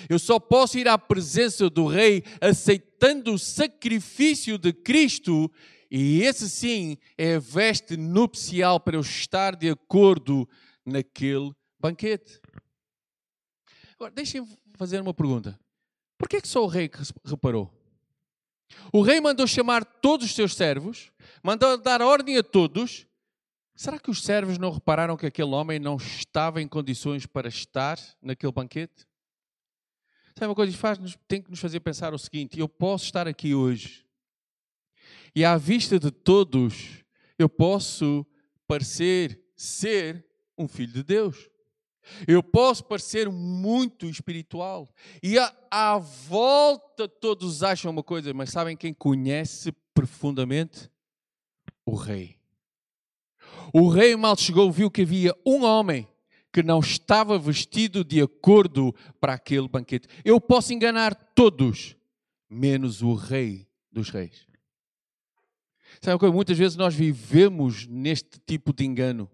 Eu 0.08 0.20
só 0.20 0.40
posso 0.40 0.78
ir 0.78 0.88
à 0.88 0.98
presença 0.98 1.70
do 1.70 1.88
rei 1.88 2.24
aceitando 2.40 3.34
o 3.34 3.40
sacrifício 3.40 4.58
de 4.58 4.72
Cristo 4.72 5.52
e 5.92 6.22
esse 6.22 6.50
sim 6.50 6.98
é 7.18 7.36
a 7.36 7.40
veste 7.40 7.98
nupcial 7.98 8.80
para 8.80 8.96
eu 8.96 9.02
estar 9.02 9.56
de 9.56 9.70
acordo 9.70 10.48
naquele 10.86 11.52
banquete. 11.80 12.40
Agora, 14.04 14.16
deixem-me 14.16 14.46
fazer 14.76 15.00
uma 15.00 15.14
pergunta. 15.14 15.58
Por 16.18 16.28
que, 16.28 16.36
é 16.36 16.42
que 16.42 16.48
só 16.48 16.62
o 16.62 16.68
rei 16.68 16.92
reparou? 17.24 17.72
O 18.92 19.02
rei 19.02 19.22
mandou 19.22 19.48
chamar 19.48 19.86
todos 19.86 20.26
os 20.26 20.36
seus 20.36 20.56
servos, 20.56 21.10
mandou 21.42 21.78
dar 21.78 22.02
ordem 22.02 22.38
a 22.38 22.44
todos. 22.44 23.08
Será 23.74 23.98
que 23.98 24.12
os 24.12 24.22
servos 24.22 24.58
não 24.58 24.72
repararam 24.72 25.16
que 25.16 25.26
aquele 25.26 25.52
homem 25.52 25.80
não 25.80 25.96
estava 25.96 26.62
em 26.62 26.68
condições 26.68 27.26
para 27.26 27.48
estar 27.48 27.98
naquele 28.22 28.52
banquete? 28.52 29.08
Sabe 30.38 30.50
uma 30.50 30.56
coisa? 30.56 30.76
Faz 30.76 31.00
tem 31.26 31.42
que 31.42 31.50
nos 31.50 31.62
fazer 31.62 31.80
pensar 31.80 32.14
o 32.14 32.20
seguinte: 32.20 32.60
eu 32.60 32.68
posso 32.68 33.06
estar 33.06 33.26
aqui 33.26 33.56
hoje 33.56 34.06
e 35.34 35.46
à 35.46 35.56
vista 35.56 35.98
de 35.98 36.12
todos 36.12 37.06
eu 37.40 37.48
posso 37.48 38.26
parecer 38.68 39.42
ser 39.56 40.28
um 40.58 40.68
filho 40.68 40.92
de 40.92 41.04
Deus. 41.04 41.53
Eu 42.28 42.44
posso 42.44 42.84
parecer 42.84 43.30
muito 43.30 44.06
espiritual. 44.08 44.90
E 45.22 45.38
à, 45.38 45.54
à, 45.70 45.98
volta 45.98 47.08
todos 47.08 47.64
acham 47.64 47.92
uma 47.92 48.04
coisa, 48.04 48.34
mas 48.34 48.50
sabem 48.50 48.76
quem 48.76 48.94
conhece 48.94 49.72
profundamente? 49.94 50.90
O 51.86 51.96
rei. 51.96 52.38
O 53.74 53.90
rei 53.90 54.16
mal 54.16 54.38
chegou, 54.38 54.72
viu 54.72 54.90
que 54.90 55.02
havia 55.02 55.36
um 55.46 55.64
homem 55.64 56.08
que 56.52 56.62
não 56.62 56.80
estava 56.80 57.40
vestido 57.40 58.04
de 58.04 58.22
acordo 58.22 58.94
para 59.20 59.34
aquele 59.34 59.68
banquete. 59.68 60.08
Eu 60.24 60.40
posso 60.40 60.72
enganar 60.72 61.16
todos, 61.16 61.98
menos 62.48 63.02
o 63.02 63.16
Rei 63.16 63.68
dos 63.92 64.10
Reis. 64.10 64.48
Sabe 66.00 66.14
uma 66.14 66.20
coisa? 66.20 66.36
Muitas 66.36 66.58
vezes 66.58 66.78
nós 66.78 66.94
vivemos 66.94 67.88
neste 67.88 68.40
tipo 68.46 68.72
de 68.72 68.86
engano. 68.86 69.30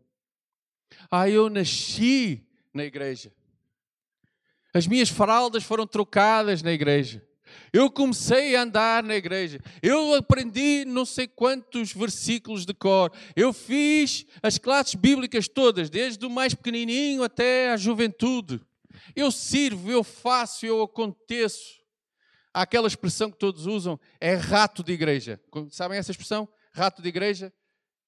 Ah, 1.12 1.30
eu 1.30 1.50
nasci 1.50 2.48
na 2.74 2.84
igreja. 2.84 3.32
As 4.74 4.86
minhas 4.86 5.10
fraldas 5.10 5.64
foram 5.64 5.88
trocadas 5.88 6.62
na 6.62 6.72
igreja. 6.72 7.26
Eu 7.74 7.90
comecei 7.90 8.56
a 8.56 8.62
andar 8.62 9.04
na 9.04 9.16
igreja. 9.16 9.60
Eu 9.82 10.14
aprendi 10.14 10.86
não 10.86 11.06
sei 11.06 11.28
quantos 11.28 11.94
versículos 11.94 12.66
de 12.66 12.74
cor. 12.74 13.12
Eu 13.36 13.52
fiz 13.52 14.26
as 14.42 14.58
classes 14.58 14.96
bíblicas 14.96 15.48
todas, 15.48 15.90
desde 15.90 16.26
o 16.26 16.30
mais 16.30 16.54
pequenininho 16.54 17.24
até 17.24 17.72
a 17.72 17.78
juventude. 17.78 18.62
Eu 19.16 19.32
sirvo, 19.32 19.92
eu 19.92 20.04
faço, 20.04 20.66
eu 20.66 20.82
aconteço. 20.82 21.80
Há 22.54 22.64
aquela 22.64 22.88
expressão 22.88 23.32
que 23.32 23.38
todos 23.38 23.66
usam, 23.66 24.00
é 24.20 24.34
rato 24.34 24.84
de 24.84 24.92
igreja. 24.92 25.40
Sabem 25.70 25.98
essa 25.98 26.12
expressão? 26.12 26.48
Rato 26.74 27.02
de 27.02 27.10
igreja, 27.10 27.54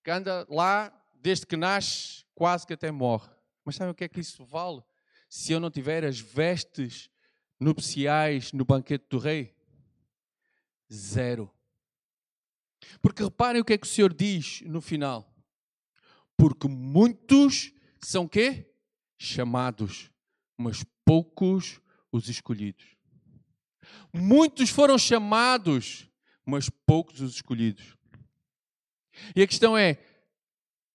que 0.03 0.11
anda 0.11 0.45
lá 0.49 0.91
desde 1.21 1.45
que 1.45 1.55
nasce, 1.55 2.25
quase 2.33 2.65
que 2.65 2.73
até 2.73 2.91
morre. 2.91 3.29
Mas 3.63 3.75
sabem 3.75 3.91
o 3.91 3.95
que 3.95 4.03
é 4.03 4.09
que 4.09 4.19
isso 4.19 4.43
vale? 4.43 4.81
Se 5.29 5.51
eu 5.51 5.59
não 5.59 5.71
tiver 5.71 6.03
as 6.03 6.19
vestes 6.19 7.09
nupciais 7.59 8.51
no 8.51 8.65
banquete 8.65 9.05
do 9.09 9.19
rei? 9.19 9.55
Zero. 10.91 11.53
Porque 13.01 13.23
reparem 13.23 13.61
o 13.61 13.65
que 13.65 13.73
é 13.73 13.77
que 13.77 13.87
o 13.87 13.89
Senhor 13.89 14.13
diz 14.13 14.61
no 14.61 14.81
final. 14.81 15.31
Porque 16.35 16.67
muitos 16.67 17.71
são 18.01 18.27
quê? 18.27 18.73
Chamados, 19.17 20.11
mas 20.57 20.83
poucos 21.05 21.79
os 22.11 22.27
escolhidos. 22.27 22.97
Muitos 24.13 24.69
foram 24.69 24.97
chamados, 24.97 26.09
mas 26.45 26.69
poucos 26.69 27.21
os 27.21 27.35
escolhidos. 27.35 27.95
E 29.35 29.41
a 29.41 29.47
questão 29.47 29.77
é: 29.77 29.99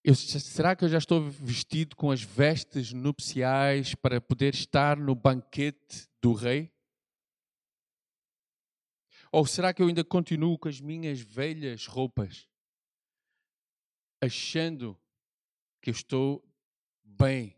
eu, 0.07 0.15
será 0.15 0.77
que 0.77 0.85
eu 0.85 0.89
já 0.89 0.99
estou 0.99 1.21
vestido 1.29 1.97
com 1.97 2.13
as 2.13 2.23
vestes 2.23 2.93
nupciais 2.93 3.93
para 3.97 4.21
poder 4.21 4.55
estar 4.55 4.97
no 4.97 5.17
banquete 5.17 6.09
do 6.23 6.33
rei? 6.33 6.73
Ou 9.33 9.45
será 9.45 9.75
que 9.75 9.83
eu 9.83 9.89
ainda 9.89 10.05
continuo 10.05 10.57
com 10.57 10.69
as 10.69 10.81
minhas 10.81 11.19
velhas 11.19 11.87
roupas, 11.87 12.49
achando 14.23 14.97
que 15.83 15.91
estou 15.91 16.49
bem? 17.03 17.57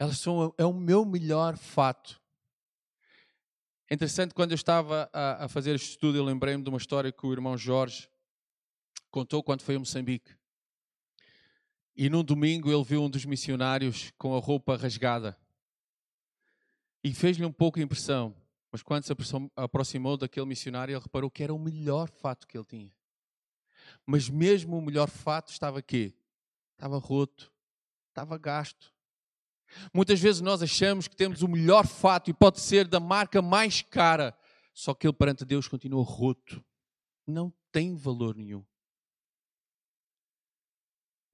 Elas 0.00 0.18
são 0.18 0.52
é 0.58 0.64
o 0.64 0.74
meu 0.74 1.04
melhor 1.04 1.56
fato. 1.56 2.20
É 3.88 3.94
interessante, 3.94 4.34
quando 4.34 4.50
eu 4.50 4.56
estava 4.56 5.08
a, 5.12 5.44
a 5.44 5.48
fazer 5.48 5.76
este 5.76 5.90
estudo, 5.90 6.18
eu 6.18 6.24
lembrei-me 6.24 6.64
de 6.64 6.68
uma 6.70 6.78
história 6.78 7.12
que 7.12 7.24
o 7.24 7.32
irmão 7.32 7.56
Jorge 7.56 8.10
contou 9.12 9.44
quando 9.44 9.62
foi 9.62 9.76
a 9.76 9.78
Moçambique. 9.78 10.37
E 12.00 12.08
num 12.08 12.22
domingo 12.22 12.70
ele 12.70 12.84
viu 12.84 13.02
um 13.02 13.10
dos 13.10 13.24
missionários 13.24 14.12
com 14.16 14.36
a 14.36 14.38
roupa 14.38 14.76
rasgada. 14.76 15.36
E 17.02 17.12
fez-lhe 17.12 17.44
um 17.44 17.52
pouco 17.52 17.80
impressão. 17.80 18.36
Mas 18.70 18.84
quando 18.84 19.02
se 19.02 19.12
aproximou 19.56 20.16
daquele 20.16 20.46
missionário, 20.46 20.92
ele 20.94 21.02
reparou 21.02 21.28
que 21.28 21.42
era 21.42 21.52
o 21.52 21.58
melhor 21.58 22.08
fato 22.08 22.46
que 22.46 22.56
ele 22.56 22.64
tinha. 22.64 22.92
Mas 24.06 24.30
mesmo 24.30 24.78
o 24.78 24.80
melhor 24.80 25.10
fato 25.10 25.50
estava 25.50 25.80
aqui. 25.80 26.14
Estava 26.74 26.98
roto, 26.98 27.52
estava 28.10 28.38
gasto. 28.38 28.94
Muitas 29.92 30.20
vezes 30.20 30.40
nós 30.40 30.62
achamos 30.62 31.08
que 31.08 31.16
temos 31.16 31.42
o 31.42 31.48
melhor 31.48 31.84
fato 31.84 32.30
e 32.30 32.32
pode 32.32 32.60
ser 32.60 32.86
da 32.86 33.00
marca 33.00 33.42
mais 33.42 33.82
cara, 33.82 34.38
só 34.72 34.94
que 34.94 35.04
ele 35.04 35.14
perante 35.14 35.44
Deus 35.44 35.66
continua 35.66 36.04
roto. 36.04 36.64
Não 37.26 37.52
tem 37.72 37.96
valor 37.96 38.36
nenhum. 38.36 38.64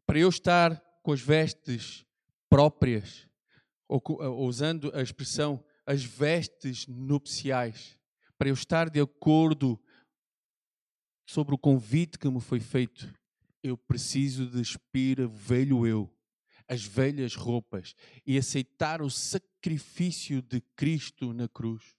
Para 0.06 0.18
eu 0.18 0.28
estar 0.28 0.82
com 1.02 1.12
as 1.12 1.20
vestes 1.20 2.04
próprias, 2.48 3.28
ou, 3.88 4.02
ou 4.06 4.46
usando 4.46 4.90
a 4.94 5.02
expressão 5.02 5.64
as 5.86 6.02
vestes 6.02 6.86
nupciais, 6.86 7.98
para 8.38 8.48
eu 8.48 8.54
estar 8.54 8.88
de 8.88 9.00
acordo 9.00 9.78
sobre 11.26 11.54
o 11.54 11.58
convite 11.58 12.18
que 12.18 12.28
me 12.28 12.40
foi 12.40 12.60
feito, 12.60 13.12
eu 13.62 13.76
preciso 13.76 14.46
despir 14.46 15.20
o 15.20 15.28
velho 15.28 15.86
eu, 15.86 16.10
as 16.68 16.84
velhas 16.84 17.34
roupas 17.34 17.94
e 18.26 18.38
aceitar 18.38 19.02
o 19.02 19.10
sacrifício 19.10 20.42
de 20.42 20.60
Cristo 20.76 21.32
na 21.32 21.48
cruz. 21.48 21.94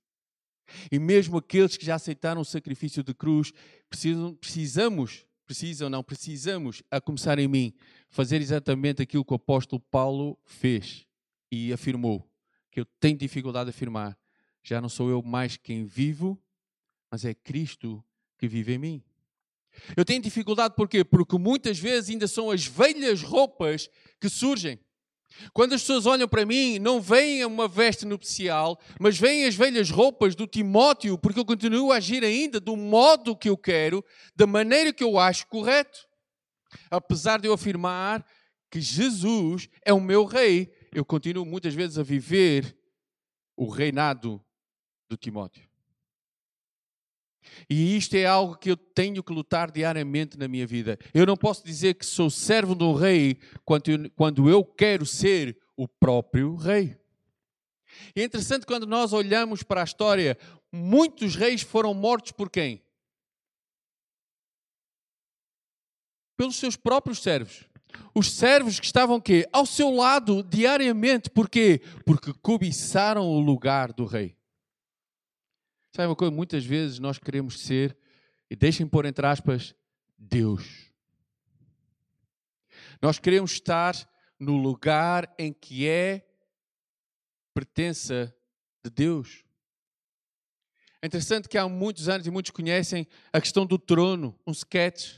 E 0.92 0.98
mesmo 0.98 1.38
aqueles 1.38 1.78
que 1.78 1.86
já 1.86 1.96
aceitaram 1.96 2.42
o 2.42 2.46
sacrifício 2.46 3.04
de 3.04 3.14
cruz, 3.14 3.52
precisam, 3.90 4.36
precisamos, 4.36 5.25
precisam, 5.46 5.90
não 5.90 6.04
precisamos, 6.04 6.84
a 6.90 7.00
começar 7.00 7.40
em 7.40 7.48
mim, 7.48 7.74
fazer 8.10 8.42
exatamente 8.42 9.02
aquilo 9.02 9.24
que 9.24 9.34
o 9.34 9.36
apóstolo 9.36 9.82
Paulo 9.92 10.38
fez 10.44 11.06
e 11.52 11.72
afirmou 11.72 12.28
que 12.72 12.80
eu 12.80 12.86
tenho 13.00 13.18
dificuldade 13.18 13.70
de 13.70 13.76
afirmar. 13.76 14.18
Já 14.62 14.82
não 14.82 14.90
sou 14.90 15.10
eu 15.10 15.22
mais 15.22 15.56
quem 15.56 15.86
vivo, 15.86 16.42
mas 17.10 17.24
é 17.24 17.34
Cristo 17.34 18.04
que 18.38 18.48
vive 18.48 18.74
em 18.74 18.78
mim. 18.78 19.04
Eu 19.96 20.04
tenho 20.04 20.22
dificuldade 20.22 20.76
por 20.76 20.90
quê? 20.90 21.04
Porque 21.04 21.38
muitas 21.38 21.78
vezes 21.80 22.10
ainda 22.10 22.28
são 22.28 22.50
as 22.50 22.66
velhas 22.66 23.22
roupas 23.22 23.90
que 24.20 24.30
surgem. 24.30 24.80
Quando 25.54 25.74
as 25.74 25.82
pessoas 25.82 26.06
olham 26.06 26.28
para 26.28 26.46
mim, 26.46 26.80
não 26.80 27.02
veem 27.02 27.46
uma 27.46 27.68
veste 27.68 28.06
nupcial, 28.06 28.80
mas 29.00 29.18
veem 29.18 29.46
as 29.46 29.56
velhas 29.56 29.90
roupas 29.90 30.36
do 30.36 30.48
Timóteo, 30.48 31.18
porque 31.18 31.40
eu 31.40 31.46
continuo 31.46 31.92
a 31.92 31.98
agir 31.98 32.24
ainda 32.24 32.60
do 32.60 32.76
modo 32.76 33.36
que 33.36 33.50
eu 33.50 33.58
quero, 33.58 34.04
da 34.36 34.48
maneira 34.48 34.94
que 34.94 35.04
eu 35.04 35.18
acho 35.20 35.48
correto. 35.48 36.08
Apesar 36.90 37.40
de 37.40 37.48
eu 37.48 37.54
afirmar 37.54 38.26
que 38.70 38.82
Jesus 38.82 39.70
é 39.86 39.94
o 39.94 40.02
meu 40.02 40.26
rei, 40.26 40.72
eu 40.94 41.06
continuo 41.06 41.46
muitas 41.46 41.74
vezes 41.74 41.98
a 41.98 42.04
viver 42.04 42.78
o 43.56 43.70
reinado 43.70 44.44
do 45.10 45.16
Timóteo. 45.16 45.75
E 47.70 47.96
isto 47.96 48.16
é 48.16 48.26
algo 48.26 48.56
que 48.58 48.72
eu 48.72 48.78
tenho 48.78 49.24
que 49.24 49.34
lutar 49.34 49.72
diariamente 49.72 50.38
na 50.38 50.48
minha 50.48 50.66
vida. 50.66 50.98
Eu 51.14 51.26
não 51.26 51.36
posso 51.36 51.66
dizer 51.66 51.96
que 51.96 52.06
sou 52.06 52.30
servo 52.30 52.76
de 52.76 52.84
um 52.84 52.94
rei 52.94 53.38
quando 53.64 53.90
eu, 53.90 54.12
quando 54.12 54.50
eu 54.50 54.64
quero 54.64 55.06
ser 55.06 55.58
o 55.76 55.88
próprio 55.88 56.56
rei. 56.56 56.98
É 58.16 58.24
interessante 58.24 58.66
quando 58.66 58.86
nós 58.86 59.14
olhamos 59.14 59.64
para 59.64 59.82
a 59.82 59.86
história, 59.86 60.38
muitos 60.72 61.36
reis 61.36 61.62
foram 61.62 61.94
mortos 61.94 62.32
por 62.32 62.50
quem? 62.50 62.82
Pelos 66.38 66.58
seus 66.58 66.76
próprios 66.76 67.22
servos 67.22 67.66
os 68.14 68.32
servos 68.32 68.80
que 68.80 68.86
estavam 68.86 69.20
quê? 69.20 69.48
Ao 69.52 69.66
seu 69.66 69.92
lado 69.92 70.44
diariamente. 70.44 71.30
Por 71.30 71.50
quê? 71.50 71.82
Porque 72.06 72.34
cobiçaram 72.42 73.28
o 73.28 73.40
lugar 73.40 73.92
do 73.94 74.06
rei. 74.06 74.36
Sabe 75.96 76.10
uma 76.10 76.16
coisa? 76.18 76.36
Muitas 76.36 76.66
vezes 76.66 77.00
nós 77.00 77.18
queremos 77.18 77.58
ser, 77.62 77.96
e 78.50 78.56
deixem 78.58 78.86
pôr 78.86 79.06
entre 79.06 79.26
aspas, 79.26 79.74
Deus. 80.18 80.92
Nós 83.02 83.18
queremos 83.18 83.54
estar 83.54 83.96
no 84.38 84.58
lugar 84.58 85.34
em 85.40 85.54
que 85.54 85.88
é 85.88 86.28
pertença 87.54 88.36
de 88.84 88.90
Deus. 88.90 89.46
É 91.02 91.08
interessante 91.08 91.48
que 91.48 91.58
há 91.58 91.66
muitos 91.70 92.10
anos, 92.10 92.28
e 92.28 92.30
muitos 92.30 92.52
conhecem 92.52 93.08
a 93.32 93.40
questão 93.40 93.66
do 93.66 93.80
trono, 93.80 94.38
um 94.46 94.52
sketch 94.52 95.14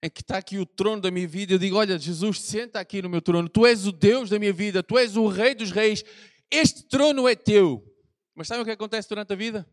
em 0.00 0.08
que 0.08 0.20
está 0.20 0.38
aqui 0.38 0.60
o 0.60 0.66
trono 0.66 1.02
da 1.02 1.10
minha 1.10 1.26
vida, 1.26 1.54
eu 1.54 1.58
digo: 1.58 1.74
Olha, 1.74 1.98
Jesus, 1.98 2.40
senta 2.40 2.78
aqui 2.78 3.02
no 3.02 3.08
meu 3.08 3.20
trono, 3.20 3.48
tu 3.48 3.66
és 3.66 3.84
o 3.84 3.90
Deus 3.90 4.30
da 4.30 4.38
minha 4.38 4.52
vida, 4.52 4.80
tu 4.80 4.96
és 4.96 5.16
o 5.16 5.26
Rei 5.26 5.56
dos 5.56 5.72
Reis, 5.72 6.04
este 6.48 6.84
trono 6.84 7.26
é 7.26 7.34
teu. 7.34 7.91
Mas 8.42 8.48
sabe 8.48 8.62
o 8.62 8.64
que 8.64 8.72
acontece 8.72 9.08
durante 9.08 9.32
a 9.32 9.36
vida? 9.36 9.64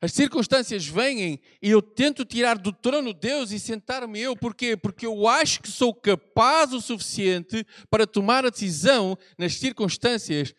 As 0.00 0.12
circunstâncias 0.12 0.86
vêm 0.86 1.40
e 1.60 1.68
eu 1.68 1.82
tento 1.82 2.24
tirar 2.24 2.56
do 2.56 2.72
trono 2.72 3.12
Deus 3.12 3.50
e 3.50 3.58
sentar-me 3.58 4.20
eu. 4.20 4.36
Porquê? 4.36 4.76
Porque 4.76 5.04
eu 5.04 5.26
acho 5.26 5.60
que 5.60 5.68
sou 5.68 5.92
capaz 5.92 6.72
o 6.72 6.80
suficiente 6.80 7.66
para 7.90 8.06
tomar 8.06 8.46
a 8.46 8.50
decisão 8.50 9.18
nas 9.36 9.54
circunstâncias 9.54 10.54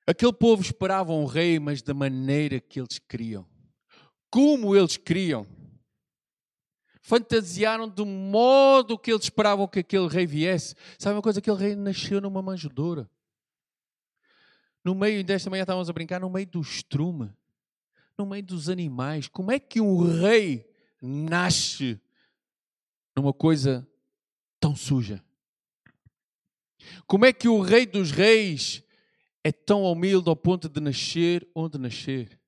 Aquele 0.07 0.33
povo 0.33 0.61
esperava 0.61 1.13
um 1.13 1.25
rei, 1.25 1.59
mas 1.59 1.81
da 1.81 1.95
maneira 1.95 2.61
que 2.61 2.79
eles 2.79 2.99
queriam. 2.99 3.47
Como 4.31 4.77
eles 4.77 4.97
queriam. 4.97 5.47
Fantasiaram 7.01 7.89
do 7.89 8.05
modo 8.05 8.99
que 8.99 9.11
eles 9.11 9.25
esperavam 9.25 9.67
que 9.67 9.79
aquele 9.79 10.09
rei 10.09 10.27
viesse. 10.27 10.75
Sabe 10.99 11.17
uma 11.17 11.23
coisa? 11.23 11.39
Aquele 11.39 11.57
rei 11.57 11.75
nasceu 11.75 12.21
numa 12.21 12.43
manjedoura. 12.43 13.09
No 14.85 14.95
meio 14.95 15.25
desta 15.25 15.49
manhã 15.49 15.63
estávamos 15.63 15.89
a 15.89 15.93
brincar, 15.93 16.21
no 16.21 16.29
meio 16.29 16.47
do 16.47 16.61
estrume, 16.61 17.33
no 18.19 18.27
meio 18.27 18.43
dos 18.43 18.69
animais. 18.69 19.29
Como 19.29 19.51
é 19.51 19.59
que 19.59 19.81
um 19.81 20.21
rei 20.21 20.71
nasce 21.01 21.99
numa 23.17 23.33
coisa 23.33 23.89
tão 24.61 24.77
suja? 24.77 25.25
Como 27.07 27.25
é 27.25 27.33
que 27.33 27.49
o 27.49 27.61
rei 27.61 27.87
dos 27.87 28.11
reis 28.11 28.83
é 29.43 29.51
tão 29.51 29.85
humilde 29.85 30.29
ao 30.29 30.37
ponto 30.37 30.69
de 30.69 30.81
nascer 30.81 31.49
onde 31.55 31.79
nascer? 31.79 32.39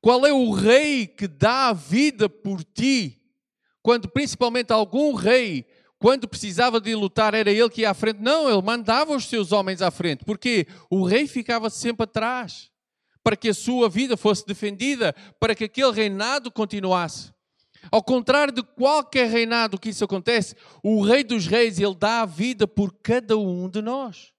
Qual 0.00 0.26
é 0.26 0.32
o 0.32 0.50
rei 0.50 1.06
que 1.06 1.28
dá 1.28 1.68
a 1.68 1.72
vida 1.72 2.28
por 2.28 2.64
ti? 2.64 3.20
Quando 3.82 4.08
principalmente 4.08 4.72
algum 4.72 5.14
rei 5.14 5.66
quando 6.02 6.26
precisava 6.26 6.80
de 6.80 6.96
lutar, 6.96 7.32
era 7.32 7.48
ele 7.48 7.70
que 7.70 7.82
ia 7.82 7.90
à 7.90 7.94
frente. 7.94 8.18
Não, 8.18 8.50
ele 8.50 8.60
mandava 8.60 9.14
os 9.14 9.26
seus 9.26 9.52
homens 9.52 9.80
à 9.80 9.88
frente. 9.88 10.24
Porque 10.24 10.66
o 10.90 11.04
rei 11.04 11.28
ficava 11.28 11.70
sempre 11.70 12.02
atrás. 12.02 12.72
Para 13.22 13.36
que 13.36 13.48
a 13.48 13.54
sua 13.54 13.88
vida 13.88 14.16
fosse 14.16 14.44
defendida, 14.44 15.14
para 15.38 15.54
que 15.54 15.62
aquele 15.62 15.92
reinado 15.92 16.50
continuasse. 16.50 17.32
Ao 17.88 18.02
contrário 18.02 18.52
de 18.52 18.64
qualquer 18.64 19.30
reinado 19.30 19.78
que 19.78 19.90
isso 19.90 20.04
acontece, 20.04 20.56
o 20.82 21.04
rei 21.04 21.22
dos 21.22 21.46
reis, 21.46 21.78
ele 21.78 21.94
dá 21.94 22.22
a 22.22 22.26
vida 22.26 22.66
por 22.66 22.92
cada 23.00 23.38
um 23.38 23.68
de 23.68 23.80
nós. 23.80 24.32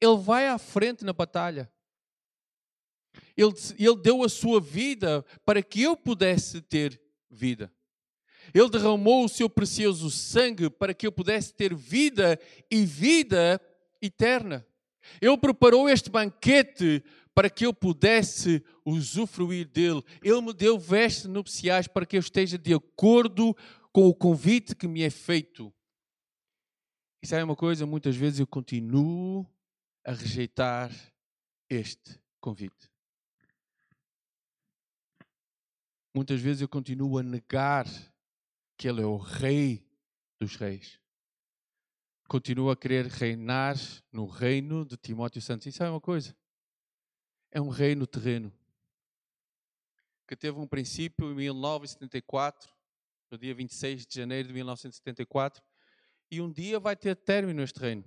Ele 0.00 0.16
vai 0.16 0.48
à 0.48 0.56
frente 0.56 1.04
na 1.04 1.12
batalha. 1.12 1.70
Ele, 3.36 3.52
ele 3.78 3.96
deu 3.96 4.24
a 4.24 4.30
sua 4.30 4.62
vida 4.62 5.22
para 5.44 5.62
que 5.62 5.82
eu 5.82 5.94
pudesse 5.94 6.62
ter 6.62 6.98
vida. 7.30 7.70
Ele 8.54 8.70
derramou 8.70 9.24
o 9.24 9.28
seu 9.28 9.48
precioso 9.48 10.10
sangue 10.10 10.70
para 10.70 10.94
que 10.94 11.06
eu 11.06 11.12
pudesse 11.12 11.52
ter 11.54 11.74
vida 11.74 12.38
e 12.70 12.84
vida 12.84 13.60
eterna. 14.00 14.66
Ele 15.20 15.36
preparou 15.38 15.88
este 15.88 16.10
banquete 16.10 17.02
para 17.34 17.48
que 17.48 17.64
eu 17.64 17.72
pudesse 17.72 18.64
usufruir 18.84 19.68
dele. 19.68 20.02
Ele 20.22 20.40
me 20.40 20.52
deu 20.52 20.78
vestes 20.78 21.26
nupciais 21.26 21.86
para 21.86 22.04
que 22.04 22.16
eu 22.16 22.20
esteja 22.20 22.58
de 22.58 22.74
acordo 22.74 23.56
com 23.92 24.06
o 24.08 24.14
convite 24.14 24.74
que 24.74 24.88
me 24.88 25.02
é 25.02 25.10
feito. 25.10 25.72
E 27.22 27.26
sabe 27.26 27.42
uma 27.42 27.56
coisa? 27.56 27.86
Muitas 27.86 28.16
vezes 28.16 28.40
eu 28.40 28.46
continuo 28.46 29.46
a 30.04 30.12
rejeitar 30.12 30.90
este 31.68 32.18
convite. 32.40 32.90
Muitas 36.14 36.40
vezes 36.40 36.62
eu 36.62 36.68
continuo 36.68 37.18
a 37.18 37.22
negar 37.22 37.86
que 38.78 38.88
Ele 38.88 39.02
é 39.02 39.04
o 39.04 39.16
Rei 39.16 39.84
dos 40.40 40.54
Reis. 40.54 41.00
Continua 42.28 42.74
a 42.74 42.76
querer 42.76 43.06
reinar 43.06 43.76
no 44.12 44.26
reino 44.26 44.86
de 44.86 44.96
Timóteo 44.96 45.42
Santos. 45.42 45.66
Isso 45.66 45.82
é 45.82 45.90
uma 45.90 46.00
coisa. 46.00 46.36
É 47.50 47.60
um 47.60 47.70
reino 47.70 48.06
terreno. 48.06 48.52
Que 50.28 50.36
teve 50.36 50.58
um 50.58 50.66
princípio 50.66 51.32
em 51.32 51.34
1974, 51.34 52.70
no 53.30 53.36
dia 53.36 53.54
26 53.54 54.06
de 54.06 54.14
janeiro 54.14 54.46
de 54.46 54.54
1974, 54.54 55.62
e 56.30 56.40
um 56.40 56.52
dia 56.52 56.78
vai 56.78 56.94
ter 56.94 57.16
término 57.16 57.62
este 57.62 57.80
reino. 57.80 58.04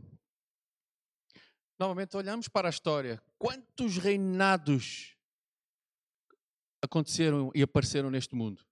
Novamente, 1.78 2.16
olhamos 2.16 2.48
para 2.48 2.70
a 2.70 2.70
história. 2.70 3.22
Quantos 3.38 3.98
reinados 3.98 5.18
aconteceram 6.82 7.52
e 7.56 7.62
apareceram 7.64 8.12
neste 8.12 8.36
mundo? 8.36 8.64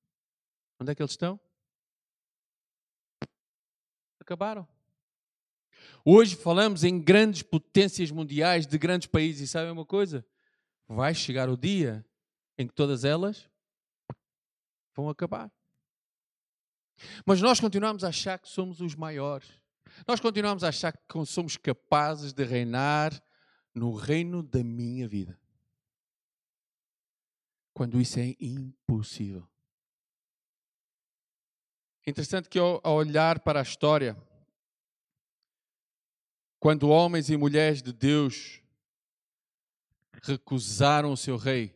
Onde 0.80 0.92
é 0.92 0.96
que 0.96 1.02
eles 1.02 1.12
estão? 1.12 1.40
Acabaram. 4.30 4.68
Hoje 6.06 6.36
falamos 6.36 6.84
em 6.84 7.02
grandes 7.02 7.42
potências 7.42 8.12
mundiais 8.12 8.68
de 8.68 8.78
grandes 8.78 9.08
países 9.08 9.42
e 9.42 9.48
sabem 9.48 9.72
uma 9.72 9.86
coisa? 9.86 10.24
Vai 10.88 11.16
chegar 11.16 11.50
o 11.50 11.58
dia 11.58 12.06
em 12.58 12.68
que 12.68 12.74
todas 12.74 13.04
elas 13.04 13.50
vão 14.96 15.10
acabar. 15.10 15.52
Mas 17.26 17.42
nós 17.42 17.60
continuamos 17.60 18.04
a 18.04 18.10
achar 18.10 18.38
que 18.38 18.48
somos 18.48 18.82
os 18.82 18.94
maiores. 18.94 19.50
Nós 20.08 20.20
continuamos 20.20 20.64
a 20.64 20.70
achar 20.70 20.92
que 20.92 21.26
somos 21.26 21.58
capazes 21.58 22.32
de 22.32 22.44
reinar 22.44 23.20
no 23.74 23.94
reino 23.94 24.44
da 24.44 24.64
minha 24.64 25.08
vida. 25.08 25.40
Quando 27.74 28.00
isso 28.00 28.20
é 28.20 28.36
impossível. 28.40 29.48
Interessante 32.10 32.50
que 32.50 32.58
ao 32.58 32.82
olhar 32.84 33.40
para 33.40 33.60
a 33.60 33.62
história, 33.62 34.18
quando 36.60 36.90
homens 36.90 37.30
e 37.30 37.38
mulheres 37.38 37.84
de 37.84 37.94
Deus 37.94 38.64
recusaram 40.24 41.12
o 41.12 41.18
seu 41.18 41.38
rei, 41.38 41.72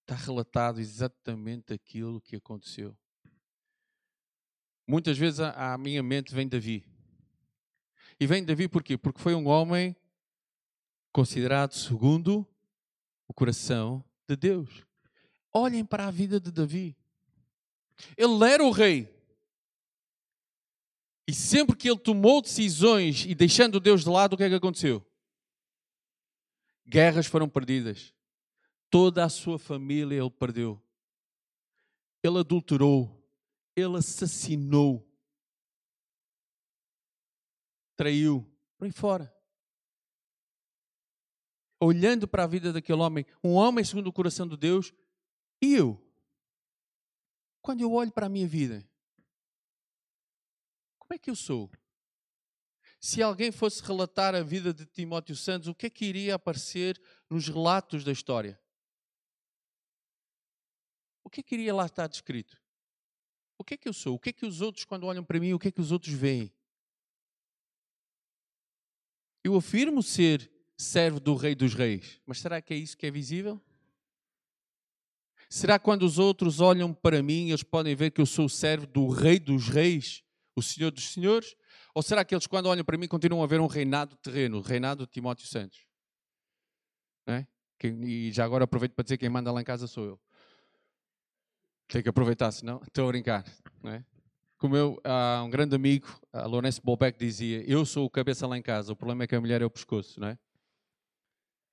está 0.00 0.14
relatado 0.14 0.80
exatamente 0.80 1.74
aquilo 1.74 2.18
que 2.18 2.36
aconteceu. 2.36 2.96
Muitas 4.86 5.18
vezes 5.18 5.40
à 5.40 5.76
minha 5.76 6.02
mente 6.02 6.34
vem 6.34 6.48
Davi. 6.48 6.82
E 8.18 8.26
vem 8.26 8.42
Davi 8.42 8.66
por 8.68 8.82
quê? 8.82 8.96
Porque 8.96 9.20
foi 9.20 9.34
um 9.34 9.48
homem 9.48 9.94
considerado 11.12 11.74
segundo 11.74 12.48
o 13.28 13.34
coração 13.34 14.02
de 14.26 14.34
Deus. 14.34 14.82
Olhem 15.52 15.84
para 15.84 16.06
a 16.06 16.10
vida 16.10 16.40
de 16.40 16.50
Davi. 16.50 16.96
Ele 18.16 18.42
era 18.50 18.64
o 18.64 18.70
rei. 18.70 19.14
E 21.28 21.34
sempre 21.34 21.76
que 21.76 21.88
ele 21.88 21.98
tomou 21.98 22.40
decisões 22.40 23.24
e 23.26 23.34
deixando 23.34 23.80
Deus 23.80 24.04
de 24.04 24.10
lado, 24.10 24.34
o 24.34 24.36
que 24.36 24.44
é 24.44 24.48
que 24.48 24.54
aconteceu? 24.54 25.04
Guerras 26.86 27.26
foram 27.26 27.48
perdidas. 27.48 28.14
Toda 28.88 29.24
a 29.24 29.28
sua 29.28 29.58
família 29.58 30.20
ele 30.20 30.30
perdeu. 30.30 30.80
Ele 32.22 32.38
adulterou. 32.38 33.12
Ele 33.74 33.96
assassinou. 33.96 35.04
Traiu. 37.96 38.48
Por 38.78 38.84
aí 38.84 38.92
fora. 38.92 39.34
Olhando 41.80 42.28
para 42.28 42.44
a 42.44 42.46
vida 42.46 42.72
daquele 42.72 43.00
homem, 43.00 43.26
um 43.42 43.54
homem 43.54 43.84
segundo 43.84 44.06
o 44.06 44.12
coração 44.12 44.46
de 44.46 44.56
Deus, 44.56 44.94
e 45.60 45.74
eu? 45.74 46.00
Quando 47.60 47.80
eu 47.80 47.92
olho 47.92 48.12
para 48.12 48.26
a 48.26 48.30
minha 48.30 48.46
vida, 48.46 48.88
como 51.06 51.14
é 51.14 51.18
que 51.18 51.30
eu 51.30 51.36
sou? 51.36 51.70
Se 53.00 53.22
alguém 53.22 53.52
fosse 53.52 53.80
relatar 53.82 54.34
a 54.34 54.42
vida 54.42 54.74
de 54.74 54.84
Timóteo 54.84 55.36
Santos, 55.36 55.68
o 55.68 55.74
que 55.74 55.86
é 55.86 55.90
que 55.90 56.04
iria 56.04 56.34
aparecer 56.34 57.00
nos 57.30 57.46
relatos 57.46 58.02
da 58.02 58.10
história? 58.10 58.60
O 61.22 61.30
que 61.30 61.40
é 61.40 61.42
que 61.44 61.54
iria 61.54 61.72
lá 61.72 61.86
estar 61.86 62.08
descrito? 62.08 62.60
O 63.56 63.62
que 63.62 63.74
é 63.74 63.76
que 63.76 63.88
eu 63.88 63.92
sou? 63.92 64.16
O 64.16 64.18
que 64.18 64.30
é 64.30 64.32
que 64.32 64.44
os 64.44 64.60
outros, 64.60 64.84
quando 64.84 65.04
olham 65.06 65.24
para 65.24 65.38
mim, 65.38 65.52
o 65.52 65.58
que 65.58 65.68
é 65.68 65.70
que 65.70 65.80
os 65.80 65.92
outros 65.92 66.12
veem? 66.12 66.52
Eu 69.44 69.54
afirmo 69.54 70.02
ser 70.02 70.50
servo 70.76 71.20
do 71.20 71.36
Rei 71.36 71.54
dos 71.54 71.72
Reis, 71.72 72.20
mas 72.26 72.40
será 72.40 72.60
que 72.60 72.74
é 72.74 72.76
isso 72.76 72.96
que 72.96 73.06
é 73.06 73.10
visível? 73.12 73.62
Será 75.48 75.78
que 75.78 75.84
quando 75.84 76.02
os 76.02 76.18
outros 76.18 76.60
olham 76.60 76.92
para 76.92 77.22
mim, 77.22 77.50
eles 77.50 77.62
podem 77.62 77.94
ver 77.94 78.10
que 78.10 78.20
eu 78.20 78.26
sou 78.26 78.48
servo 78.48 78.88
do 78.88 79.06
Rei 79.08 79.38
dos 79.38 79.68
Reis? 79.68 80.25
O 80.56 80.62
Senhor 80.62 80.90
dos 80.90 81.12
Senhores? 81.12 81.54
Ou 81.94 82.02
será 82.02 82.24
que 82.24 82.34
eles, 82.34 82.46
quando 82.46 82.66
olham 82.66 82.84
para 82.84 82.96
mim, 82.98 83.06
continuam 83.06 83.44
a 83.44 83.46
ver 83.46 83.60
um 83.60 83.66
reinado 83.66 84.16
terreno, 84.16 84.58
o 84.58 84.62
reinado 84.62 85.06
de 85.06 85.12
Timóteo 85.12 85.46
Santos? 85.46 85.86
É? 87.28 87.46
e 87.84 88.32
já 88.32 88.44
agora 88.44 88.64
aproveito 88.64 88.94
para 88.94 89.02
dizer 89.02 89.18
quem 89.18 89.28
manda 89.28 89.52
lá 89.52 89.60
em 89.60 89.64
casa 89.64 89.86
sou 89.86 90.04
eu. 90.04 90.20
Tem 91.88 92.02
que 92.02 92.08
aproveitar, 92.08 92.50
senão 92.50 92.80
estou 92.86 93.04
a 93.04 93.08
brincar. 93.08 93.44
É? 93.84 94.02
Como 94.56 94.76
eu, 94.76 95.00
uh, 95.04 95.44
um 95.44 95.50
grande 95.50 95.76
amigo, 95.76 96.08
a 96.32 96.46
Lourenço 96.46 96.80
Bolbeck, 96.82 97.18
dizia: 97.18 97.62
Eu 97.70 97.84
sou 97.84 98.06
o 98.06 98.10
cabeça 98.10 98.46
lá 98.46 98.56
em 98.56 98.62
casa, 98.62 98.92
o 98.92 98.96
problema 98.96 99.24
é 99.24 99.26
que 99.26 99.34
a 99.34 99.40
mulher 99.40 99.60
é 99.60 99.64
o 99.64 99.70
pescoço, 99.70 100.18
não 100.18 100.28
é? 100.28 100.38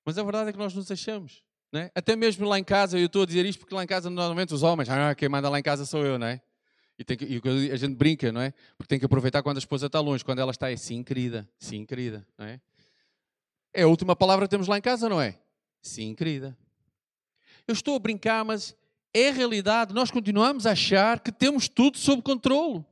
Mas 0.04 0.18
a 0.18 0.22
verdade 0.22 0.50
é 0.50 0.52
que 0.52 0.58
nós 0.58 0.74
nos 0.74 0.90
achamos. 0.90 1.42
Né? 1.72 1.90
Até 1.94 2.14
mesmo 2.14 2.46
lá 2.46 2.58
em 2.58 2.62
casa, 2.62 2.98
eu 2.98 3.06
estou 3.06 3.22
a 3.22 3.26
dizer 3.26 3.44
isto 3.46 3.58
porque 3.58 3.74
lá 3.74 3.82
em 3.82 3.86
casa 3.86 4.08
normalmente 4.10 4.54
os 4.54 4.62
homens, 4.62 4.88
ah, 4.88 5.14
quem 5.14 5.28
manda 5.28 5.48
lá 5.48 5.58
em 5.58 5.62
casa 5.62 5.84
sou 5.86 6.04
eu, 6.04 6.18
não 6.18 6.26
é? 6.26 6.40
E, 6.98 7.04
tem 7.04 7.16
que, 7.16 7.24
e 7.24 7.70
a 7.72 7.76
gente 7.76 7.96
brinca, 7.96 8.30
não 8.30 8.40
é? 8.40 8.52
Porque 8.76 8.88
tem 8.88 8.98
que 8.98 9.04
aproveitar 9.04 9.42
quando 9.42 9.56
a 9.56 9.58
esposa 9.58 9.86
está 9.86 9.98
longe, 10.00 10.24
quando 10.24 10.38
ela 10.38 10.52
está 10.52 10.70
é 10.70 10.76
sim, 10.76 11.02
querida, 11.02 11.48
sim, 11.58 11.84
querida, 11.84 12.26
não 12.38 12.46
é? 12.46 12.60
É 13.72 13.82
a 13.82 13.88
última 13.88 14.14
palavra 14.14 14.46
que 14.46 14.50
temos 14.50 14.68
lá 14.68 14.78
em 14.78 14.82
casa, 14.82 15.08
não 15.08 15.20
é? 15.20 15.38
Sim, 15.82 16.14
querida. 16.14 16.56
Eu 17.66 17.72
estou 17.72 17.96
a 17.96 17.98
brincar, 17.98 18.44
mas 18.44 18.76
é 19.12 19.30
realidade. 19.30 19.92
Nós 19.92 20.10
continuamos 20.10 20.66
a 20.66 20.72
achar 20.72 21.18
que 21.18 21.32
temos 21.32 21.68
tudo 21.68 21.98
sob 21.98 22.22
controle, 22.22 22.84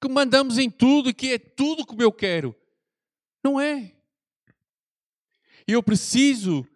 que 0.00 0.08
mandamos 0.08 0.58
em 0.58 0.70
tudo, 0.70 1.12
que 1.12 1.32
é 1.32 1.38
tudo 1.38 1.84
como 1.84 2.02
eu 2.02 2.12
quero. 2.12 2.54
Não 3.42 3.60
é. 3.60 3.92
Eu 5.66 5.82
preciso 5.82 6.66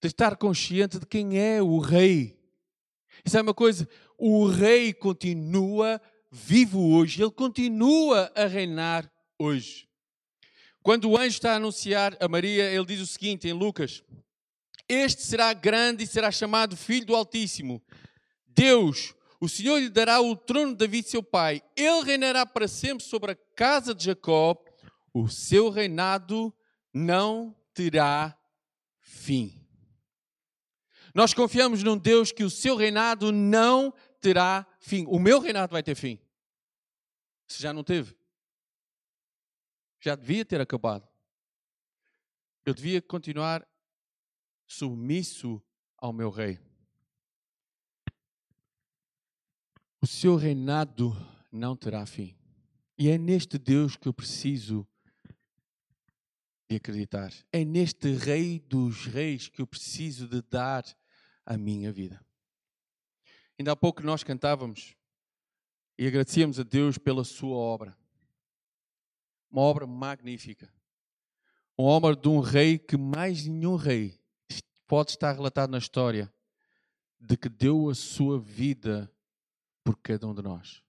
de 0.00 0.08
estar 0.08 0.36
consciente 0.36 0.98
de 0.98 1.06
quem 1.06 1.38
é 1.38 1.62
o 1.62 1.78
rei. 1.78 2.38
Isso 3.24 3.38
é 3.38 3.42
uma 3.42 3.54
coisa, 3.54 3.88
o 4.24 4.46
rei 4.46 4.92
continua 4.94 6.00
vivo 6.30 6.94
hoje, 6.94 7.20
ele 7.20 7.32
continua 7.32 8.30
a 8.36 8.46
reinar 8.46 9.10
hoje. 9.36 9.88
Quando 10.80 11.10
o 11.10 11.16
anjo 11.16 11.34
está 11.34 11.54
a 11.54 11.56
anunciar 11.56 12.16
a 12.20 12.28
Maria, 12.28 12.70
ele 12.70 12.84
diz 12.84 13.00
o 13.00 13.06
seguinte 13.06 13.48
em 13.48 13.52
Lucas: 13.52 14.04
Este 14.88 15.22
será 15.22 15.52
grande 15.52 16.04
e 16.04 16.06
será 16.06 16.30
chamado 16.30 16.76
Filho 16.76 17.06
do 17.06 17.16
Altíssimo. 17.16 17.82
Deus, 18.46 19.12
o 19.40 19.48
Senhor 19.48 19.80
lhe 19.80 19.90
dará 19.90 20.20
o 20.20 20.36
trono 20.36 20.70
de 20.70 20.78
David, 20.78 21.08
seu 21.08 21.22
pai. 21.24 21.60
Ele 21.76 22.04
reinará 22.04 22.46
para 22.46 22.68
sempre 22.68 23.04
sobre 23.04 23.32
a 23.32 23.38
casa 23.56 23.92
de 23.92 24.04
Jacó. 24.04 24.56
O 25.12 25.28
seu 25.28 25.68
reinado 25.68 26.54
não 26.94 27.56
terá 27.74 28.38
fim. 29.00 29.60
Nós 31.12 31.34
confiamos 31.34 31.82
num 31.82 31.98
Deus 31.98 32.30
que 32.30 32.44
o 32.44 32.48
seu 32.48 32.76
reinado 32.76 33.32
não 33.32 33.92
terá 34.22 34.66
fim. 34.80 35.04
O 35.06 35.18
meu 35.18 35.38
reinado 35.38 35.72
vai 35.72 35.82
ter 35.82 35.94
fim. 35.94 36.18
Se 37.46 37.62
já 37.62 37.74
não 37.74 37.84
teve 37.84 38.16
já 40.02 40.16
devia 40.16 40.44
ter 40.44 40.60
acabado. 40.60 41.08
Eu 42.66 42.74
devia 42.74 43.00
continuar 43.00 43.66
submisso 44.66 45.62
ao 45.96 46.12
meu 46.12 46.28
rei. 46.28 46.58
O 50.00 50.06
seu 50.06 50.34
reinado 50.34 51.12
não 51.52 51.76
terá 51.76 52.04
fim. 52.04 52.36
E 52.98 53.08
é 53.08 53.16
neste 53.16 53.58
Deus 53.58 53.96
que 53.96 54.08
eu 54.08 54.12
preciso 54.12 54.86
de 56.68 56.76
acreditar. 56.76 57.32
É 57.52 57.64
neste 57.64 58.12
Rei 58.12 58.58
dos 58.58 59.06
Reis 59.06 59.48
que 59.48 59.62
eu 59.62 59.66
preciso 59.66 60.26
de 60.26 60.42
dar 60.42 60.84
a 61.46 61.56
minha 61.56 61.92
vida. 61.92 62.24
Ainda 63.58 63.72
há 63.72 63.76
pouco 63.76 64.02
nós 64.02 64.22
cantávamos 64.22 64.94
e 65.98 66.06
agradecíamos 66.06 66.58
a 66.58 66.62
Deus 66.62 66.98
pela 66.98 67.24
sua 67.24 67.56
obra 67.56 67.96
uma 69.52 69.62
obra 69.62 69.86
magnífica. 69.86 70.72
Uma 71.76 71.90
obra 71.90 72.16
de 72.16 72.28
um 72.28 72.40
rei 72.40 72.78
que 72.78 72.96
mais 72.96 73.46
nenhum 73.46 73.76
rei 73.76 74.18
pode 74.86 75.10
estar 75.10 75.32
relatado 75.32 75.70
na 75.70 75.78
história 75.78 76.32
de 77.20 77.36
que 77.36 77.48
deu 77.48 77.88
a 77.90 77.94
sua 77.94 78.38
vida 78.38 79.12
por 79.84 79.96
cada 79.98 80.26
um 80.26 80.34
de 80.34 80.42
nós. 80.42 80.82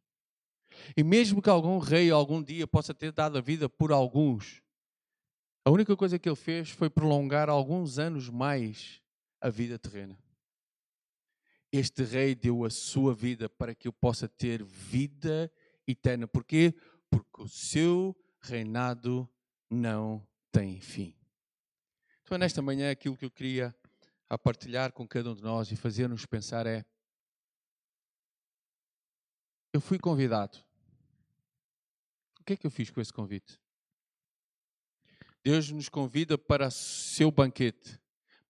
E 0.96 1.04
mesmo 1.04 1.42
que 1.42 1.50
algum 1.50 1.78
rei 1.78 2.10
algum 2.10 2.42
dia 2.42 2.66
possa 2.66 2.94
ter 2.94 3.12
dado 3.12 3.38
a 3.38 3.42
vida 3.42 3.70
por 3.70 3.92
alguns, 3.92 4.62
a 5.66 5.70
única 5.70 5.96
coisa 5.96 6.18
que 6.18 6.28
ele 6.28 6.36
fez 6.36 6.70
foi 6.70 6.90
prolongar 6.90 7.50
alguns 7.50 8.00
anos 8.00 8.30
mais 8.30 9.02
a 9.40 9.50
vida 9.50 9.78
terrena. 9.78 10.18
Este 11.76 12.04
rei 12.04 12.36
deu 12.36 12.64
a 12.64 12.70
sua 12.70 13.16
vida 13.16 13.50
para 13.50 13.74
que 13.74 13.88
eu 13.88 13.92
possa 13.92 14.28
ter 14.30 14.64
vida 14.64 15.52
eterna. 15.88 16.28
Porquê? 16.28 16.76
Porque 17.10 17.42
o 17.42 17.48
seu 17.48 18.16
reinado 18.40 19.28
não 19.68 20.24
tem 20.52 20.80
fim. 20.80 21.16
Então, 22.22 22.38
nesta 22.38 22.62
manhã, 22.62 22.92
aquilo 22.92 23.18
que 23.18 23.26
eu 23.26 23.32
queria 23.32 23.76
a 24.30 24.38
partilhar 24.38 24.92
com 24.92 25.08
cada 25.08 25.32
um 25.32 25.34
de 25.34 25.42
nós 25.42 25.72
e 25.72 25.76
fazer-nos 25.76 26.28
pensar 26.28 26.68
é: 26.68 26.86
eu 29.74 29.82
fui 29.82 29.98
convidado. 29.98 30.60
O 32.40 32.44
que 32.44 32.54
é 32.54 32.56
que 32.56 32.68
eu 32.68 32.72
fiz 32.72 32.92
com 32.92 33.02
esse 33.02 33.12
convite? 33.12 33.60
Deus 35.44 35.72
nos 35.72 35.90
convida 35.90 36.38
para 36.38 36.68
o 36.68 36.72
seu 36.72 37.32
banquete, 37.32 38.00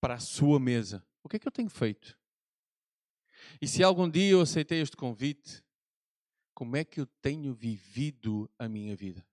para 0.01 0.15
a 0.15 0.19
sua 0.19 0.59
mesa. 0.59 1.01
O 1.23 1.29
que 1.29 1.38
é 1.38 1.39
que 1.39 1.47
eu 1.47 1.51
tenho 1.53 1.69
feito? 1.69 2.21
E 3.63 3.67
se 3.69 3.82
algum 3.82 4.10
dia 4.10 4.32
eu 4.32 4.41
aceitei 4.41 4.82
este 4.82 4.97
convite, 4.97 5.63
como 6.54 6.76
é 6.76 6.84
que 6.84 6.99
eu 6.99 7.06
tenho 7.21 7.54
vivido 7.54 8.52
a 8.60 8.67
minha 8.67 8.93
vida? 8.93 9.26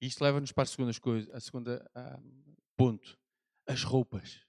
isto 0.00 0.24
leva-nos 0.24 0.50
para 0.50 0.62
a 0.62 0.66
segunda 0.66 0.98
coisa, 0.98 1.36
a 1.36 1.40
segunda 1.40 1.90
ah, 1.94 2.18
ponto, 2.74 3.20
as 3.66 3.82
roupas. 3.82 4.40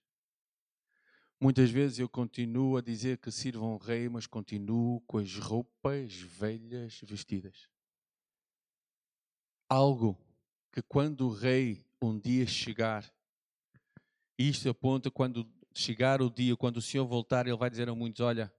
Muitas 1.42 1.70
vezes 1.70 2.00
eu 2.00 2.08
continuo 2.08 2.78
a 2.78 2.82
dizer 2.82 3.18
que 3.18 3.30
sirvo 3.30 3.66
um 3.66 3.76
rei, 3.76 4.08
mas 4.08 4.26
continuo 4.26 5.02
com 5.02 5.18
as 5.18 5.36
roupas 5.36 6.14
velhas 6.14 7.02
vestidas. 7.04 7.68
Algo 9.68 10.18
que 10.72 10.82
quando 10.82 11.28
o 11.28 11.34
rei 11.34 11.86
um 12.02 12.18
dia 12.18 12.48
chegar, 12.48 13.14
isto 14.40 14.70
aponta 14.70 15.12
quando 15.12 15.46
chegar 15.76 16.22
o 16.22 16.30
dia, 16.30 16.56
quando 16.56 16.78
o 16.78 16.82
Senhor 16.82 17.06
voltar, 17.06 17.46
ele 17.46 17.58
vai 17.58 17.70
dizer 17.70 17.90
a 17.90 17.96
muitos: 17.96 18.22
Olha, 18.22 18.52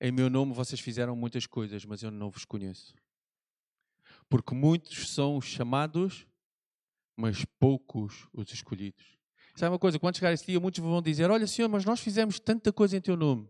em 0.00 0.10
meu 0.10 0.30
nome 0.30 0.52
vocês 0.52 0.80
fizeram 0.80 1.14
muitas 1.14 1.46
coisas, 1.46 1.84
mas 1.84 2.02
eu 2.02 2.10
não 2.10 2.30
vos 2.30 2.44
conheço. 2.44 2.94
Porque 4.28 4.54
muitos 4.54 5.10
são 5.10 5.36
os 5.36 5.44
chamados, 5.44 6.26
mas 7.16 7.44
poucos 7.58 8.28
os 8.32 8.50
escolhidos. 8.52 9.18
Sabe 9.54 9.72
uma 9.72 9.78
coisa? 9.78 9.98
Quando 9.98 10.16
chegar 10.16 10.32
esse 10.32 10.46
dia, 10.46 10.58
muitos 10.58 10.82
vão 10.82 11.02
dizer: 11.02 11.30
Olha, 11.30 11.46
Senhor, 11.46 11.68
mas 11.68 11.84
nós 11.84 12.00
fizemos 12.00 12.40
tanta 12.40 12.72
coisa 12.72 12.96
em 12.96 13.00
teu 13.00 13.16
nome. 13.16 13.48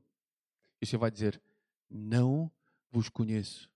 E 0.80 0.84
o 0.84 0.86
Senhor 0.86 1.00
vai 1.00 1.10
dizer: 1.10 1.40
Não 1.88 2.50
vos 2.90 3.08
conheço. 3.08 3.70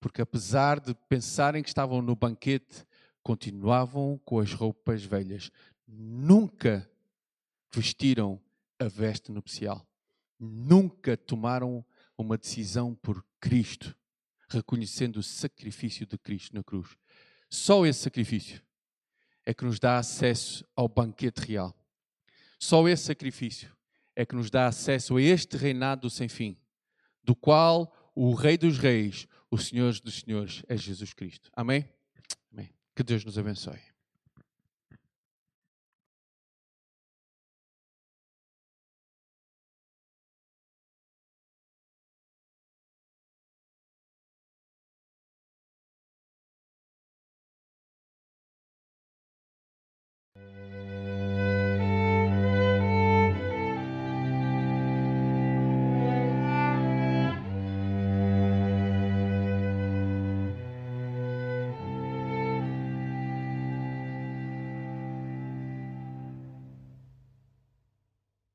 Porque 0.00 0.22
apesar 0.22 0.80
de 0.80 0.94
pensarem 1.08 1.62
que 1.62 1.68
estavam 1.68 2.02
no 2.02 2.16
banquete, 2.16 2.84
continuavam 3.22 4.20
com 4.24 4.40
as 4.40 4.52
roupas 4.52 5.04
velhas. 5.04 5.50
Nunca 5.86 6.90
vestiram 7.72 8.40
a 8.78 8.88
veste 8.88 9.32
nupcial. 9.32 9.86
Nunca 10.38 11.16
tomaram 11.16 11.84
uma 12.16 12.36
decisão 12.36 12.94
por 12.94 13.24
Cristo 13.40 13.96
reconhecendo 14.52 15.16
o 15.16 15.22
sacrifício 15.22 16.06
de 16.06 16.18
Cristo 16.18 16.54
na 16.54 16.62
cruz. 16.62 16.96
Só 17.48 17.86
esse 17.86 18.00
sacrifício 18.00 18.62
é 19.44 19.52
que 19.54 19.64
nos 19.64 19.78
dá 19.78 19.98
acesso 19.98 20.64
ao 20.76 20.88
banquete 20.88 21.40
real. 21.40 21.74
Só 22.58 22.86
esse 22.88 23.04
sacrifício 23.04 23.74
é 24.14 24.24
que 24.24 24.34
nos 24.34 24.50
dá 24.50 24.66
acesso 24.66 25.16
a 25.16 25.22
este 25.22 25.56
reinado 25.56 26.08
sem 26.10 26.28
fim, 26.28 26.56
do 27.24 27.34
qual 27.34 27.92
o 28.14 28.34
Rei 28.34 28.58
dos 28.58 28.78
Reis, 28.78 29.26
o 29.50 29.58
Senhor 29.58 29.92
dos 30.00 30.20
Senhores, 30.20 30.62
é 30.68 30.76
Jesus 30.76 31.12
Cristo. 31.12 31.50
Amém? 31.54 31.88
Amém. 32.52 32.70
Que 32.94 33.02
Deus 33.02 33.24
nos 33.24 33.38
abençoe. 33.38 33.91